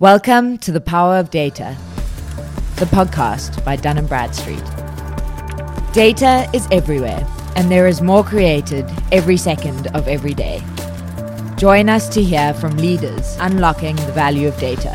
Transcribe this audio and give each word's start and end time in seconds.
Welcome 0.00 0.58
to 0.58 0.70
The 0.70 0.80
Power 0.80 1.16
of 1.16 1.28
Data, 1.28 1.76
the 2.76 2.84
podcast 2.84 3.64
by 3.64 3.74
Dun 3.74 4.06
& 4.06 4.08
Bradstreet. 4.08 4.62
Data 5.92 6.48
is 6.54 6.68
everywhere, 6.70 7.26
and 7.56 7.68
there 7.68 7.88
is 7.88 8.00
more 8.00 8.22
created 8.22 8.88
every 9.10 9.36
second 9.36 9.88
of 9.96 10.06
every 10.06 10.34
day. 10.34 10.62
Join 11.56 11.88
us 11.88 12.08
to 12.10 12.22
hear 12.22 12.54
from 12.54 12.76
leaders 12.76 13.36
unlocking 13.40 13.96
the 13.96 14.12
value 14.12 14.46
of 14.46 14.56
data. 14.60 14.94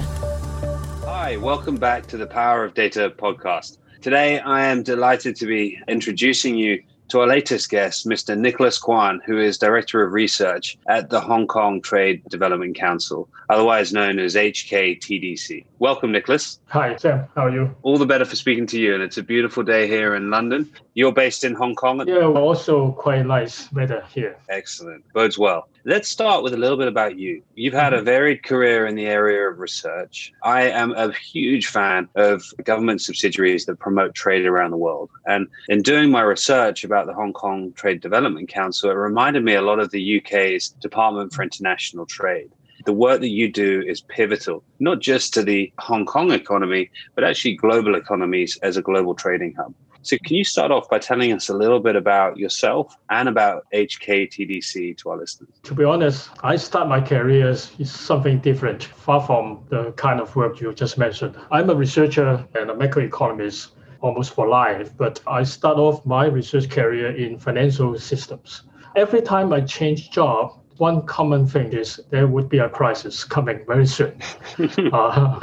Hi, 1.06 1.36
welcome 1.36 1.76
back 1.76 2.08
to 2.08 2.16
the 2.16 2.26
Power 2.26 2.64
of 2.64 2.74
Data 2.74 3.14
podcast. 3.18 3.80
Today, 4.00 4.40
I 4.40 4.68
am 4.68 4.84
delighted 4.84 5.36
to 5.36 5.46
be 5.46 5.82
introducing 5.90 6.56
you 6.56 6.82
to 7.10 7.20
our 7.20 7.28
latest 7.28 7.70
guest, 7.70 8.08
Mr. 8.08 8.38
Nicholas 8.38 8.78
Kwan, 8.78 9.22
who 9.26 9.38
is 9.38 9.58
Director 9.58 10.04
of 10.04 10.14
Research 10.14 10.78
at 10.88 11.10
the 11.10 11.22
Hong 11.22 11.48
Kong 11.48 11.82
Trade 11.82 12.24
Development 12.30 12.76
Council, 12.76 13.30
otherwise 13.50 13.94
known 13.94 14.20
as 14.20 14.36
HKTDC. 14.36 15.66
Welcome, 15.80 16.12
Nicholas. 16.12 16.60
Hi, 16.68 16.96
Sam. 16.96 17.28
How 17.36 17.47
are 17.47 17.52
you? 17.52 17.75
All 17.82 17.97
the 17.97 18.06
better 18.06 18.25
for 18.25 18.36
speaking 18.36 18.66
to 18.68 18.80
you. 18.80 18.94
And 18.94 19.04
it's 19.04 19.18
a 19.18 19.24
beautiful 19.24 19.64
day 19.64 19.86
here 19.88 20.16
in 20.16 20.30
London. 20.30 20.71
You're 20.94 21.11
based 21.11 21.44
in 21.44 21.56
Hong 21.56 21.75
Kong? 21.75 22.08
Yeah, 22.08 22.25
also 22.25 22.94
quite 22.94 23.25
nice 23.25 23.72
weather 23.74 24.06
here. 24.14 24.38
Excellent. 24.50 25.04
Bodes 25.14 25.38
well. 25.38 25.68
Let's 25.86 26.08
start 26.08 26.44
with 26.44 26.54
a 26.54 26.58
little 26.58 26.78
bit 26.78 26.88
about 26.88 27.20
you. 27.20 27.44
You've 27.56 27.74
had 27.74 27.92
a 27.92 27.97
mm-hmm. 27.97 28.06
varied 28.06 28.44
career 28.44 28.88
in 28.88 28.96
the 28.96 29.08
area 29.08 29.50
of 29.50 29.60
research. 29.60 30.32
I 30.42 30.70
am 30.70 30.94
a 30.94 31.11
huge 31.11 31.68
fan 31.68 32.08
of 32.16 32.42
government 32.64 33.02
subsidiaries 33.02 33.66
that 33.66 33.80
promote 33.80 34.16
trade 34.16 34.45
around 34.45 34.72
the 34.72 34.78
world. 34.78 35.09
And 35.25 35.47
in 35.67 35.81
doing 35.81 36.09
my 36.09 36.22
research 36.22 36.86
about 36.86 36.92
the 37.02 37.14
Hong 37.14 37.33
Kong 37.33 37.73
Trade 37.73 38.02
Development 38.02 38.47
Council, 38.47 38.89
it 38.89 38.94
reminded 38.94 39.44
me 39.44 39.56
a 39.56 39.61
lot 39.61 39.80
of 39.80 39.92
the 39.92 40.20
UK's 40.20 40.70
Department 40.70 41.33
for 41.33 41.44
International 41.44 42.06
Trade 42.06 42.50
the 42.86 42.94
work 42.94 43.22
that 43.22 43.30
you 43.30 43.52
do 43.52 43.81
is 43.88 44.02
pivotal, 44.02 44.64
not 44.80 45.00
just 45.00 45.33
to 45.33 45.44
the 45.44 45.72
Hong 45.80 46.06
Kong 46.06 46.31
economy, 46.31 46.89
but 47.16 47.23
actually 47.23 47.56
global 47.56 47.95
economies 47.95 48.58
as 48.61 48.78
a 48.78 48.81
global 48.81 49.16
trading 49.16 49.53
hub. 49.58 49.73
So, 50.05 50.17
can 50.25 50.36
you 50.36 50.44
start 50.44 50.69
off 50.69 50.89
by 50.89 50.99
telling 50.99 51.31
us 51.31 51.47
a 51.47 51.53
little 51.53 51.80
bit 51.80 51.95
about 51.95 52.38
yourself 52.38 52.94
and 53.09 53.30
about 53.30 53.66
HKTDC 53.73 54.97
to 54.97 55.09
our 55.09 55.17
listeners? 55.17 55.49
To 55.64 55.73
be 55.73 55.86
honest, 55.86 56.30
I 56.44 56.58
start 56.58 56.89
my 56.89 56.99
career 56.99 57.47
as 57.47 57.71
something 57.86 58.39
different, 58.39 58.83
far 58.83 59.21
from 59.21 59.64
the 59.69 59.94
kind 59.94 60.19
of 60.19 60.36
work 60.36 60.59
you 60.59 60.73
just 60.73 60.97
mentioned. 60.97 61.38
I'm 61.52 61.69
a 61.69 61.75
researcher 61.75 62.45
and 62.53 62.69
a 62.69 62.75
macroeconomist 62.75 63.69
almost 64.03 64.33
for 64.33 64.47
life, 64.47 64.95
but 64.97 65.21
I 65.25 65.43
start 65.43 65.77
off 65.77 66.05
my 66.05 66.25
research 66.25 66.69
career 66.69 67.15
in 67.15 67.39
financial 67.39 67.97
systems. 67.97 68.63
Every 68.95 69.21
time 69.21 69.53
I 69.53 69.61
change 69.61 70.11
job, 70.11 70.59
one 70.77 71.05
common 71.05 71.47
thing 71.47 71.71
is 71.71 72.01
there 72.09 72.27
would 72.27 72.49
be 72.49 72.59
a 72.59 72.69
crisis 72.69 73.23
coming 73.23 73.63
very 73.65 73.87
soon. 73.87 74.21
uh, 74.93 75.39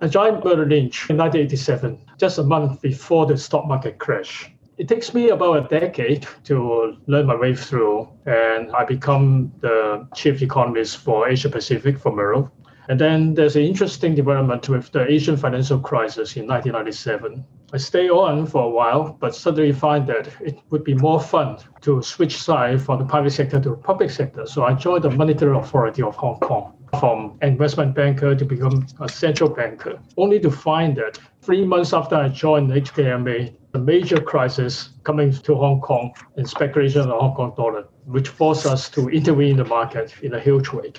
I 0.00 0.06
joined 0.06 0.44
Merrill 0.44 0.68
Lynch 0.68 1.10
in 1.10 1.16
1987, 1.16 1.98
just 2.18 2.38
a 2.38 2.44
month 2.44 2.80
before 2.80 3.26
the 3.26 3.36
stock 3.36 3.66
market 3.66 3.98
crash. 3.98 4.52
It 4.78 4.88
takes 4.88 5.12
me 5.12 5.30
about 5.30 5.64
a 5.64 5.80
decade 5.80 6.28
to 6.44 6.96
learn 7.06 7.26
my 7.26 7.34
way 7.34 7.56
through, 7.56 8.08
and 8.26 8.70
I 8.72 8.84
become 8.84 9.52
the 9.60 10.06
chief 10.14 10.42
economist 10.42 10.98
for 10.98 11.28
Asia 11.28 11.48
Pacific 11.48 11.98
for 11.98 12.14
Merrill. 12.14 12.52
And 12.88 13.00
then 13.00 13.34
there's 13.34 13.56
an 13.56 13.62
interesting 13.62 14.14
development 14.14 14.68
with 14.68 14.92
the 14.92 15.10
Asian 15.10 15.36
financial 15.36 15.80
crisis 15.80 16.36
in 16.36 16.46
1997. 16.46 17.44
I 17.72 17.78
stay 17.78 18.08
on 18.08 18.46
for 18.46 18.62
a 18.62 18.68
while, 18.68 19.16
but 19.18 19.34
suddenly 19.34 19.72
find 19.72 20.06
that 20.06 20.28
it 20.40 20.56
would 20.70 20.84
be 20.84 20.94
more 20.94 21.20
fun 21.20 21.58
to 21.80 22.00
switch 22.00 22.40
side 22.40 22.80
from 22.80 23.00
the 23.00 23.04
private 23.04 23.32
sector 23.32 23.58
to 23.60 23.74
public 23.74 24.10
sector. 24.10 24.46
So 24.46 24.64
I 24.64 24.74
joined 24.74 25.02
the 25.02 25.10
Monetary 25.10 25.56
Authority 25.56 26.02
of 26.02 26.14
Hong 26.14 26.38
Kong 26.38 26.74
from 27.00 27.36
investment 27.42 27.92
banker 27.94 28.36
to 28.36 28.44
become 28.44 28.86
a 29.00 29.08
central 29.08 29.50
banker, 29.50 29.98
only 30.16 30.38
to 30.40 30.50
find 30.50 30.96
that 30.96 31.18
three 31.42 31.64
months 31.64 31.92
after 31.92 32.14
I 32.14 32.28
joined 32.28 32.70
HKMA, 32.70 33.52
a 33.74 33.78
major 33.78 34.20
crisis 34.20 34.90
coming 35.02 35.32
to 35.32 35.54
Hong 35.56 35.80
Kong 35.80 36.14
and 36.36 36.48
speculation 36.48 37.00
of 37.00 37.08
the 37.08 37.18
Hong 37.18 37.34
Kong 37.34 37.52
dollar, 37.56 37.88
which 38.04 38.28
forced 38.28 38.66
us 38.66 38.88
to 38.90 39.08
intervene 39.08 39.50
in 39.50 39.56
the 39.56 39.64
market 39.64 40.14
in 40.22 40.34
a 40.34 40.40
huge 40.40 40.72
way. 40.72 40.92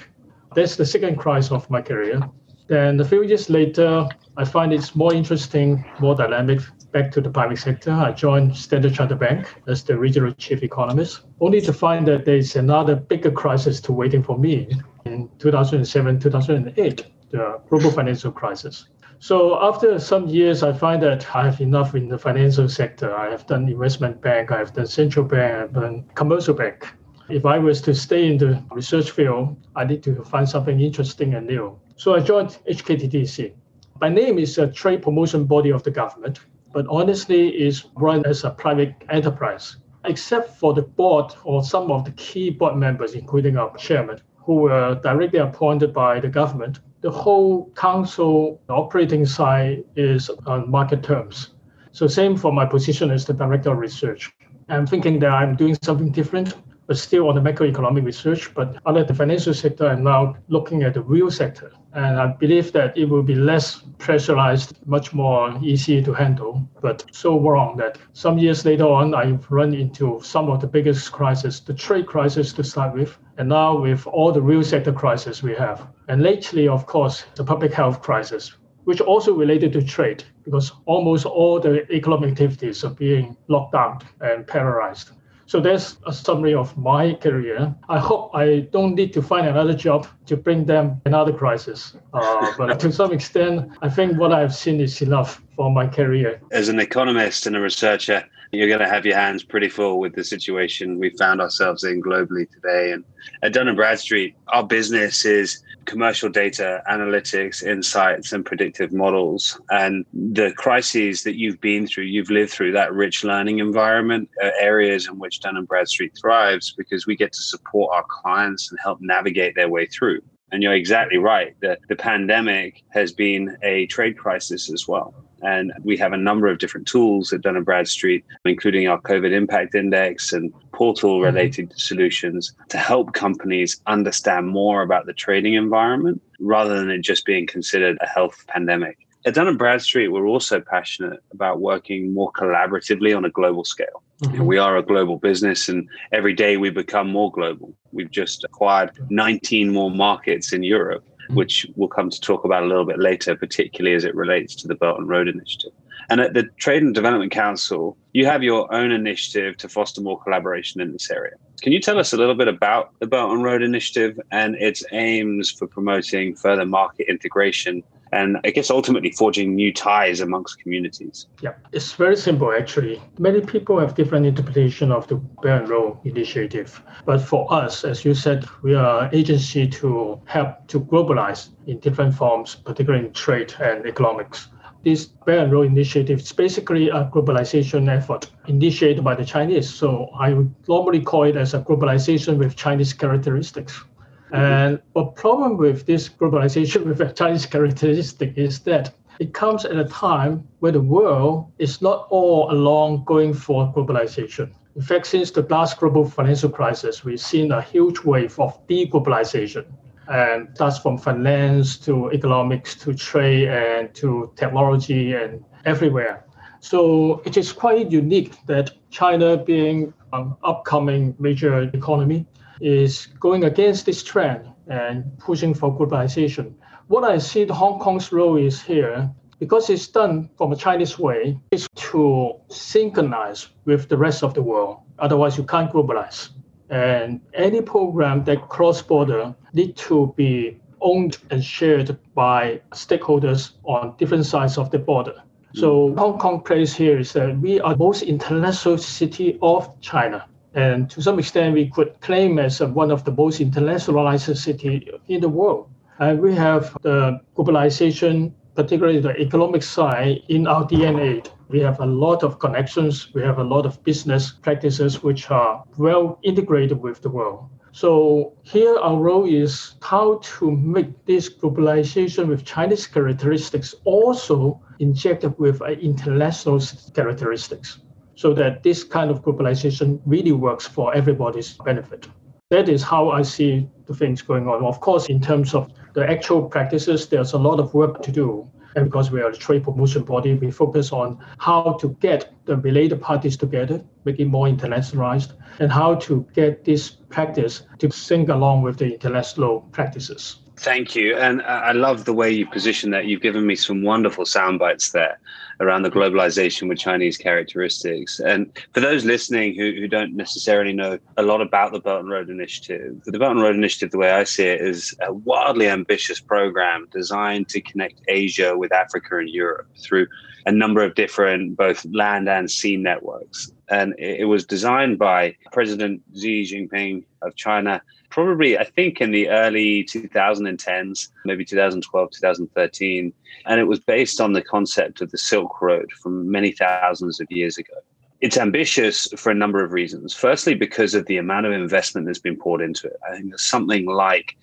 That's 0.53 0.75
the 0.75 0.86
second 0.86 1.16
crisis 1.16 1.52
of 1.53 1.70
my 1.70 1.81
career. 1.81 2.22
Then 2.68 3.00
a 3.00 3.06
few 3.06 3.24
years 3.24 3.50
later, 3.50 4.09
I 4.40 4.46
find 4.46 4.72
it's 4.72 4.96
more 4.96 5.16
interesting, 5.16 5.84
more 6.00 6.14
dynamic 6.14 6.59
back 6.92 7.09
to 7.14 7.22
the 7.22 7.30
private 7.30 7.58
sector. 7.58 7.92
I 7.92 8.12
joined 8.12 8.56
Standard 8.56 8.94
Chartered 8.94 9.18
Bank 9.18 9.62
as 9.68 9.84
the 9.84 9.98
regional 9.98 10.31
chief 10.34 10.62
economist, 10.62 11.22
only 11.42 11.59
to 11.62 11.74
find 11.74 12.08
that 12.08 12.24
there's 12.25 12.56
another 12.56 12.96
bigger 12.96 13.31
crisis 13.31 13.81
to 13.81 13.92
waiting 13.92 14.22
for 14.22 14.38
me 14.38 14.70
in 15.06 15.28
2007, 15.40 16.20
2008, 16.20 17.06
the 17.31 17.59
global 17.68 17.90
financial 17.90 18.31
crisis. 18.31 18.90
So 19.18 19.59
after 19.59 19.97
some 19.97 20.28
years, 20.28 20.62
I 20.62 20.72
find 20.72 21.02
that 21.02 21.36
I 21.36 21.46
have 21.46 21.59
enough 21.59 21.96
in 21.96 22.08
the 22.08 22.20
financial 22.20 22.70
sector. 22.70 23.16
I 23.16 23.31
have 23.31 23.47
done 23.47 23.68
investment 23.68 24.22
bank, 24.22 24.52
I 24.52 24.59
have 24.59 24.72
done 24.72 24.86
central 24.86 25.26
bank, 25.26 25.56
I 25.56 25.59
have 25.62 25.74
done 25.74 26.06
commercial 26.14 26.53
bank. 26.53 26.88
If 27.28 27.47
I 27.47 27.58
was 27.58 27.81
to 27.81 27.96
stay 27.96 28.28
in 28.28 28.38
the 28.38 28.64
research 28.70 29.09
field, 29.09 29.58
I 29.76 29.84
need 29.84 30.03
to 30.03 30.24
find 30.26 30.47
something 30.47 30.80
interesting 30.80 31.34
and 31.34 31.47
new. 31.47 31.80
So 31.96 32.14
I 32.14 32.20
joined 32.20 32.59
HKTDC. 32.70 33.53
My 34.00 34.09
name 34.09 34.38
is 34.38 34.59
a 34.59 34.68
trade 34.68 35.02
promotion 35.02 35.46
body 35.46 35.72
of 35.72 35.81
the 35.81 35.90
government, 35.90 36.40
but 36.72 36.85
honestly 36.88 37.50
is 37.50 37.85
run 37.96 38.24
as 38.28 38.44
a 38.44 38.52
private 38.52 38.94
enterprise, 39.09 39.78
except 40.06 40.59
for 40.59 40.75
the 40.75 40.84
board 40.84 41.34
or 41.44 41.63
some 41.63 41.90
of 41.90 42.06
the 42.06 42.12
key 42.12 42.52
board 42.52 42.75
members, 42.75 43.16
including 43.16 43.58
our 43.58 43.75
chairman 43.75 44.22
who 44.35 44.56
were 44.56 45.00
directly 45.02 45.40
appointed 45.40 45.94
by 45.94 46.19
the 46.19 46.28
government. 46.28 46.80
The 47.02 47.09
whole 47.09 47.72
council 47.72 48.62
operating 48.69 49.25
side 49.25 49.84
is 49.96 50.29
on 50.46 50.69
market 50.69 51.02
terms. 51.02 51.56
So 51.91 52.06
same 52.06 52.38
for 52.38 52.53
my 52.53 52.66
position 52.66 53.09
as 53.09 53.25
the 53.25 53.34
director 53.34 53.72
of 53.72 53.79
research. 53.79 54.31
I'm 54.69 54.85
thinking 54.85 55.18
that 55.19 55.31
I'm 55.31 55.56
doing 55.56 55.75
something 55.81 56.12
different 56.12 56.53
but 56.88 56.97
still 56.97 57.28
on 57.28 57.35
the 57.35 57.41
macroeconomic 57.41 58.03
research. 58.03 58.53
But 58.53 58.78
under 58.85 59.03
the 59.03 59.14
financial 59.14 59.53
sector, 59.53 59.88
I'm 59.88 60.03
now 60.03 60.38
looking 60.47 60.84
at 60.84 60.94
the 60.94 61.02
real 61.02 61.29
sector. 61.29 61.72
And 61.97 62.19
I 62.19 62.28
believe 62.28 62.74
that 62.74 62.96
it 62.96 63.06
will 63.06 63.24
be 63.24 63.34
less 63.34 63.81
pressurized, 63.97 64.78
much 64.85 65.16
more 65.16 65.58
easy 65.63 66.00
to 66.03 66.13
handle, 66.13 66.62
but 66.80 67.03
so 67.12 67.40
wrong 67.40 67.75
that 67.78 67.97
some 68.13 68.38
years 68.38 68.66
later 68.66 68.85
on, 68.85 69.16
I've 69.16 69.50
run 69.50 69.74
into 69.74 70.19
some 70.22 70.47
of 70.52 70.62
the 70.62 70.68
biggest 70.68 71.12
crises, 71.12 71.59
the 71.59 71.74
trade 71.74 72.06
crisis 72.06 72.53
to 72.53 72.63
start 72.63 72.94
with, 72.94 73.18
and 73.40 73.50
now 73.50 73.81
with 73.81 74.06
all 74.06 74.31
the 74.31 74.44
real 74.44 74.62
sector 74.62 74.94
crisis 74.94 75.41
we 75.41 75.56
have. 75.56 75.88
And 76.08 76.22
lately, 76.22 76.68
of 76.68 76.85
course, 76.85 77.25
the 77.34 77.44
public 77.44 77.74
health 77.74 78.03
crisis, 78.03 78.53
which 78.84 79.02
also 79.02 79.34
related 79.34 79.74
to 79.74 79.81
trade 79.81 80.24
because 80.44 80.72
almost 80.85 81.25
all 81.25 81.59
the 81.59 81.91
economic 81.91 82.29
activities 82.29 82.84
are 82.84 82.91
being 82.91 83.35
locked 83.47 83.72
down 83.72 84.02
and 84.22 84.46
paralyzed. 84.46 85.14
So 85.47 85.62
that's 85.62 85.97
a 86.06 86.12
summary 86.12 86.53
of 86.53 86.78
my 86.78 87.13
career. 87.13 87.74
I 87.88 88.00
hope 88.00 88.31
I 88.35 88.68
don't 88.72 88.96
need 88.96 89.13
to 89.13 89.22
find 89.22 89.47
another 89.47 89.74
job 89.74 90.06
to 90.25 90.35
bring 90.35 90.66
them 90.66 91.02
another 91.06 91.31
crisis. 91.31 91.96
Uh, 92.13 92.52
but 92.58 92.80
to 92.81 92.91
some 92.91 93.13
extent, 93.13 93.72
I 93.81 93.90
think 93.90 94.18
what 94.18 94.34
I've 94.34 94.53
seen 94.53 94.81
is 94.81 95.02
enough 95.02 95.41
for 95.57 95.72
my 95.72 95.88
career. 95.88 96.40
As 96.51 96.69
an 96.69 96.79
economist 96.79 97.47
and 97.47 97.57
a 97.57 97.59
researcher, 97.59 98.23
you're 98.51 98.69
going 98.69 98.79
to 98.79 98.88
have 98.88 99.06
your 99.06 99.18
hands 99.18 99.44
pretty 99.44 99.68
full 99.68 100.00
with 100.00 100.16
the 100.16 100.23
situation 100.23 101.00
we 101.00 101.09
found 101.18 101.41
ourselves 101.41 101.84
in 101.84 102.01
globally 102.01 102.50
today. 102.50 102.94
And 102.94 103.03
at 103.44 103.51
Dun 103.51 103.75
& 103.75 103.75
Bradstreet, 103.75 104.35
our 104.50 104.66
business 104.66 105.25
is 105.25 105.62
commercial 105.84 106.29
data, 106.29 106.81
analytics, 106.90 107.63
insights, 107.63 108.31
and 108.31 108.46
predictive 108.46 108.94
models. 108.94 109.59
And 109.69 110.06
the 110.13 110.53
crises 110.53 111.23
that 111.23 111.38
you've 111.38 111.59
been 111.59 111.88
through, 111.88 112.06
you've 112.06 112.29
lived 112.29 112.51
through 112.51 112.72
that 112.73 112.94
rich 112.94 113.25
learning 113.25 113.59
environment, 113.59 114.29
uh, 114.41 114.51
areas 114.59 115.07
in 115.07 115.19
which 115.19 115.41
Dun 115.41 115.62
& 115.66 115.67
Bradstreet 115.67 116.13
thrives 116.17 116.73
because 116.78 117.06
we 117.06 117.16
get 117.17 117.34
to 117.34 117.41
support 117.41 117.94
our 117.94 118.06
clients 118.07 118.69
and 118.69 118.79
help 118.81 119.00
navigate 119.01 119.56
their 119.56 119.69
way 119.69 119.88
through. 119.88 120.22
And 120.51 120.63
you're 120.63 120.73
exactly 120.73 121.17
right. 121.17 121.56
The, 121.59 121.78
the 121.90 121.97
pandemic 121.97 122.84
has 122.90 123.12
been 123.12 123.57
a 123.63 123.88
trade 123.88 124.17
crisis 124.17 124.72
as 124.72 124.87
well. 124.87 125.27
And 125.41 125.72
we 125.84 125.97
have 125.97 126.13
a 126.13 126.17
number 126.17 126.47
of 126.47 126.57
different 126.57 126.87
tools 126.87 127.31
at 127.31 127.41
Dun 127.41 127.61
& 127.63 127.63
Bradstreet, 127.63 128.25
including 128.45 128.87
our 128.87 128.99
COVID 129.01 129.31
impact 129.31 129.75
index 129.75 130.34
and 130.34 130.53
portal 130.72 131.22
related 131.22 131.69
mm-hmm. 131.69 131.78
solutions 131.78 132.53
to 132.69 132.78
help 132.78 133.13
companies 133.13 133.81
understand 133.87 134.47
more 134.47 134.81
about 134.81 135.05
the 135.05 135.13
trading 135.13 135.53
environment 135.53 136.22
rather 136.39 136.78
than 136.78 136.89
it 136.89 137.01
just 137.01 137.25
being 137.25 137.45
considered 137.45 137.97
a 138.01 138.07
health 138.07 138.45
pandemic. 138.47 138.97
At 139.25 139.34
Dun 139.34 139.57
& 139.57 139.57
Bradstreet, 139.57 140.11
we're 140.11 140.28
also 140.28 140.61
passionate 140.61 141.19
about 141.34 141.59
working 141.59 142.13
more 142.13 142.31
collaboratively 142.31 143.16
on 143.16 143.25
a 143.25 143.29
global 143.29 143.66
scale. 143.66 144.01
Mm-hmm. 144.23 144.45
We 144.45 144.57
are 144.57 144.78
a 144.78 144.84
global 144.84 145.17
business, 145.17 145.69
and 145.69 145.87
every 146.11 146.34
day 146.34 146.57
we 146.57 146.69
become 146.69 147.11
more 147.11 147.31
global. 147.31 147.75
We've 147.91 148.09
just 148.09 148.43
acquired 148.43 148.91
19 149.09 149.72
more 149.72 149.91
markets 149.91 150.53
in 150.53 150.63
Europe 150.63 151.05
Mm. 151.29 151.35
which 151.35 151.66
we'll 151.76 151.90
come 151.90 152.09
to 152.09 152.22
talk 152.22 152.46
about 152.46 152.64
a 152.64 152.68
little 152.68 152.85
bit 152.85 153.00
later, 153.00 153.35
particularly 153.35 153.96
as 153.96 154.06
it 154.06 154.16
relates 154.16 154.56
to 154.56 154.68
the 154.68 154.76
Belt 154.76 154.97
and 154.97 155.09
Road 155.09 155.28
Initiative. 155.28 155.72
And 156.09 156.22
at 156.22 156.34
the 156.34 156.44
Trade 156.58 156.84
and 156.84 156.96
Development 156.96 157.32
Council, 157.32 157.97
you 158.14 158.26
have 158.26 158.44
your 158.44 158.74
own 158.74 158.91
initiative 158.91 159.58
to 159.58 159.68
foster 159.68 160.00
more 160.00 160.18
collaboration 160.20 160.79
in 160.79 160.94
this 160.94 161.12
area. 161.12 161.34
Can 161.62 161.74
you 161.74 161.82
tell 161.82 162.00
us 162.00 162.14
a 162.14 162.18
little 162.18 162.35
bit 162.35 162.47
about 162.47 162.94
the 163.00 163.08
Belt 163.08 163.32
and 163.32 163.44
Road 163.44 163.62
Initiative 163.62 164.18
and 164.32 164.56
its 164.56 164.85
aims 164.94 165.52
for 165.52 165.68
promoting 165.68 166.35
further 166.35 166.66
market 166.66 167.09
integration 167.09 167.84
and 168.12 168.38
I 168.44 168.52
guess 168.52 168.70
ultimately 168.70 169.12
forging 169.12 169.56
new 169.56 169.74
ties 169.74 170.20
amongst 170.20 170.59
communities. 170.59 171.28
Yeah, 171.42 171.54
it's 171.72 171.94
very 171.94 172.16
simple 172.16 172.52
actually. 172.52 173.02
Many 173.20 173.42
people 173.42 173.80
have 173.80 173.96
different 173.96 174.26
interpretation 174.26 174.92
of 174.92 175.08
the 175.08 175.16
Belt 175.16 175.62
and 175.62 175.70
Road 175.70 175.98
Initiative, 176.04 176.82
but 177.06 177.20
for 177.20 177.52
us, 177.54 177.84
as 177.84 178.06
you 178.06 178.14
said, 178.14 178.46
we 178.62 178.76
are 178.76 179.09
agency 179.14 179.68
to 179.68 180.22
help 180.26 180.68
to 180.68 180.80
globalize 180.80 181.50
in 181.68 181.80
different 181.80 182.14
forms, 182.14 182.56
particularly 182.56 183.06
in 183.08 183.14
trade 183.14 183.54
and 183.59 183.86
economics. 183.86 184.50
This 184.84 185.06
Belt 185.06 185.44
and 185.44 185.52
Road 185.52 185.68
Initiative 185.68 186.20
is 186.20 186.32
basically 186.32 186.90
a 186.90 187.09
globalization 187.14 187.90
effort 187.90 188.30
initiated 188.48 189.04
by 189.04 189.16
the 189.16 189.26
Chinese. 189.26 189.70
So 189.70 190.09
I 190.18 190.34
would 190.34 190.54
normally 190.68 191.02
call 191.02 191.24
it 191.24 191.36
as 191.36 191.54
a 191.54 191.59
globalization 191.59 192.38
with 192.38 192.56
Chinese 192.56 192.94
characteristics. 192.94 193.84
Uh, 194.32 194.35
and 194.35 194.82
the 194.94 195.06
problem 195.06 195.58
with 195.58 195.85
this 195.85 196.09
globalization 196.09 196.85
with 196.85 197.02
a 197.02 197.12
Chinese 197.14 197.46
characteristic 197.46 198.38
is 198.38 198.59
that 198.62 198.94
it 199.20 199.34
comes 199.34 199.66
at 199.66 199.76
a 199.76 199.85
time 199.85 200.47
where 200.59 200.72
the 200.72 200.82
world 200.82 201.52
is 201.58 201.82
not 201.82 202.08
all 202.09 202.52
along 202.52 203.03
going 203.06 203.34
for 203.34 203.74
globalization. 203.74 204.52
In 204.76 204.82
fact, 204.82 205.08
since 205.08 205.32
the 205.32 205.41
last 205.41 205.79
global 205.79 206.08
financial 206.08 206.50
crisis, 206.50 207.03
we've 207.03 207.20
seen 207.20 207.52
a 207.52 207.62
huge 207.62 208.03
wave 208.03 208.40
of 208.40 208.66
deglobalization. 208.68 209.66
And 210.08 210.50
that's 210.56 210.78
from 210.78 210.97
finance 210.97 211.78
to 211.80 212.12
economics 212.12 212.76
to 212.76 212.94
trade 212.94 213.50
and 213.50 213.94
to 213.96 214.32
technology 214.35 215.14
and 215.14 215.44
everywhere. 215.66 216.26
So 216.59 217.22
it 217.26 217.38
is 217.38 217.52
quite 217.52 217.91
unique 217.91 218.35
that 218.46 218.72
China, 218.91 219.35
being 219.38 219.94
an 220.14 220.35
upcoming 220.44 221.16
major 221.20 221.64
economy, 221.73 222.26
is 222.62 223.08
going 223.20 223.44
against 223.44 223.86
this 223.86 224.04
trend 224.04 224.48
and 224.68 225.18
pushing 225.20 225.54
for 225.54 225.76
globalization. 225.78 226.54
What 226.88 227.04
I 227.04 227.18
see 227.18 227.46
Hong 227.46 227.80
Kong's 227.80 228.12
role 228.12 228.38
is 228.38 228.62
here, 228.62 229.09
because 229.40 229.70
it's 229.70 229.88
done 229.88 230.30
from 230.38 230.52
a 230.52 230.56
Chinese 230.56 230.98
way, 230.98 231.38
is 231.52 231.68
to 231.76 232.34
synchronize 232.50 233.50
with 233.66 233.90
the 233.90 233.98
rest 233.98 234.24
of 234.24 234.34
the 234.34 234.42
world. 234.42 234.78
Otherwise, 235.00 235.38
you 235.38 235.44
can't 235.44 235.72
globalize. 235.72 236.30
And 236.70 237.22
any 237.34 237.62
program 237.62 238.24
that 238.26 238.50
cross 238.50 238.82
border 238.82 239.36
need 239.54 239.78
to 239.78 240.14
be 240.18 240.59
owned 240.82 241.18
and 241.32 241.44
shared 241.44 241.98
by 242.14 242.62
stakeholders 242.72 243.52
on 243.64 243.96
different 243.98 244.26
sides 244.26 244.58
of 244.58 244.70
the 244.72 244.80
border. 244.80 245.24
So 245.56 245.96
Hong 245.96 246.20
Kong 246.20 246.42
plays 246.42 246.76
here 246.76 247.00
is 247.00 247.14
that 247.14 247.38
we 247.40 247.59
are 247.62 247.76
most 247.76 248.04
international 248.04 248.78
city 248.78 249.40
of 249.42 249.80
China. 249.82 250.28
And 250.58 250.90
to 250.90 251.04
some 251.04 251.20
extent, 251.20 251.54
we 251.54 251.70
could 251.70 252.02
claim 252.02 252.40
as 252.40 252.59
one 252.62 252.90
of 252.90 253.04
the 253.04 253.12
most 253.12 253.40
internationalized 253.40 254.36
city 254.36 254.90
in 255.08 255.22
the 255.22 255.30
world. 255.30 255.70
And 256.00 256.20
we 256.20 256.34
have 256.34 256.75
the 256.82 257.22
globalization, 257.36 258.32
particularly 258.56 259.00
the 259.00 259.15
economic 259.22 259.62
side, 259.62 260.24
in 260.30 260.48
our 260.48 260.65
DNA. 260.65 261.30
We 261.50 261.60
have 261.60 261.80
a 261.80 261.86
lot 261.86 262.24
of 262.24 262.39
connections. 262.39 263.13
We 263.13 263.22
have 263.22 263.38
a 263.38 263.44
lot 263.44 263.68
of 263.68 263.84
business 263.84 264.32
practices 264.32 265.04
which 265.04 265.30
are 265.30 265.63
well 265.77 266.18
integrated 266.24 266.82
with 266.82 267.04
the 267.04 267.10
world. 267.10 267.46
So 267.72 268.34
here 268.42 268.80
our 268.80 268.98
role 268.98 269.25
is 269.25 269.75
how 269.84 270.22
to 270.39 270.50
make 270.50 271.06
this 271.06 271.30
globalization 271.30 272.30
with 272.30 272.46
Chinese 272.46 272.88
characteristics 272.88 273.75
also 273.84 274.60
injected 274.80 275.38
with 275.38 275.62
international 275.62 276.60
characteristics 276.96 277.77
so 278.17 278.34
that 278.34 278.63
this 278.63 278.84
kind 278.84 279.12
of 279.12 279.22
globalization 279.22 280.01
really 280.05 280.31
works 280.31 280.67
for 280.67 280.93
everybody's 280.96 281.53
benefit. 281.53 282.08
That 282.50 282.67
is 282.67 282.81
how 282.81 283.12
I 283.12 283.22
see 283.22 283.69
the 283.86 283.93
things 283.93 284.24
going 284.24 284.48
on. 284.48 284.63
Of 284.65 284.79
course, 284.79 285.05
in 285.05 285.22
terms 285.22 285.53
of 285.53 285.72
the 285.93 286.10
actual 286.10 286.41
practices, 286.50 287.08
there's 287.08 287.34
a 287.34 287.38
lot 287.38 287.60
of 287.60 287.74
work 287.75 288.01
to 288.01 288.12
do. 288.12 288.50
And 288.75 288.86
because 288.86 289.12
we 289.12 289.22
are 289.22 289.29
a 289.29 289.36
trade 289.36 289.63
promotion 289.63 290.03
body, 290.03 290.34
we 290.34 290.50
focus 290.50 290.91
on 290.91 291.24
how 291.38 291.77
to 291.79 291.89
get 292.00 292.34
the 292.46 292.58
related 292.58 293.01
parties 293.01 293.38
together, 293.38 293.84
make 294.03 294.20
it 294.20 294.25
more 294.25 294.48
internationalized, 294.48 295.34
and 295.60 295.72
how 295.72 295.96
to 295.96 296.25
get 296.34 296.65
this 296.65 296.89
practice 296.89 297.63
to 297.77 297.91
sync 297.91 298.29
along 298.29 298.63
with 298.63 298.77
the 298.77 298.93
international 298.93 299.62
practices. 299.72 300.39
Thank 300.60 300.96
you. 300.96 301.15
And 301.15 301.44
I 301.44 301.72
love 301.72 302.06
the 302.06 302.13
way 302.13 302.32
you 302.32 302.48
position 302.48 302.89
that. 302.89 303.06
You've 303.06 303.22
given 303.22 303.46
me 303.46 303.56
some 303.56 303.84
wonderful 303.84 304.25
sound 304.25 304.58
bites 304.58 304.89
there 304.89 305.20
around 305.60 305.84
the 305.84 305.92
globalization 305.92 306.68
with 306.68 306.80
Chinese 306.80 307.15
characteristics. 307.15 308.20
And 308.20 308.51
for 308.74 308.80
those 308.80 309.06
listening 309.06 309.56
who, 309.56 309.72
who 309.74 309.88
don't 309.88 310.15
necessarily 310.15 310.74
know 310.74 310.98
a 311.15 311.22
lot 311.22 311.42
about 311.42 311.74
the 311.74 311.80
Belt 311.80 312.01
and 312.01 312.10
Road 312.10 312.32
Initiative, 312.32 313.04
the 313.06 313.20
Belt 313.20 313.34
and 313.34 313.42
Road 313.42 313.56
Initiative, 313.56 313.92
the 313.92 314.00
way 314.00 314.10
I 314.10 314.24
see 314.24 314.46
it, 314.46 314.60
is 314.60 314.96
a 315.01 315.13
wildly 315.13 315.68
ambitious 315.68 316.20
program 316.20 316.88
designed 316.92 317.50
to 317.50 317.62
connect 317.62 318.01
Asia 318.08 318.58
with 318.58 318.72
Africa 318.74 319.20
and 319.20 319.30
Europe 319.30 319.68
through 319.80 320.08
a 320.48 320.51
number 320.51 320.84
of 320.84 320.96
different 320.96 321.56
both 321.56 321.86
land 321.94 322.27
and 322.27 322.50
sea 322.50 322.77
networks. 322.77 323.51
And 323.69 323.93
it 323.98 324.27
was 324.27 324.46
designed 324.46 324.98
by 324.98 325.36
President 325.51 326.01
Xi 326.15 326.43
Jinping 326.43 327.03
of 327.22 327.36
China 327.36 327.81
probably, 328.10 328.58
I 328.58 328.63
think, 328.63 329.01
in 329.01 329.12
the 329.12 329.29
early 329.29 329.84
2010s, 329.84 331.10
maybe 331.25 331.43
2012, 331.43 332.12
2013. 332.12 333.13
And 333.46 333.60
it 333.60 333.65
was 333.65 333.79
based 333.79 334.22
on 334.22 334.34
the 334.34 334.41
concept 334.41 335.01
of 335.01 335.12
the 335.12 335.17
Silk 335.17 335.62
Road 335.62 335.91
from 335.91 336.29
many 336.29 336.51
thousands 336.51 337.19
of 337.19 337.27
years 337.29 337.58
ago. 337.58 337.74
It's 338.19 338.38
ambitious 338.38 339.08
for 339.15 339.29
a 339.29 339.36
number 339.36 339.63
of 339.63 339.74
reasons. 339.74 340.13
Firstly, 340.13 340.55
because 340.55 340.96
of 340.96 341.05
the 341.05 341.17
amount 341.17 341.46
of 341.46 341.51
investment 341.51 342.08
that's 342.08 342.17
been 342.17 342.38
poured 342.38 342.62
into 342.62 342.88
it. 342.88 342.98
I 343.08 343.15
think 343.15 343.29
there's 343.29 343.46
something 343.46 343.86
like 343.86 344.36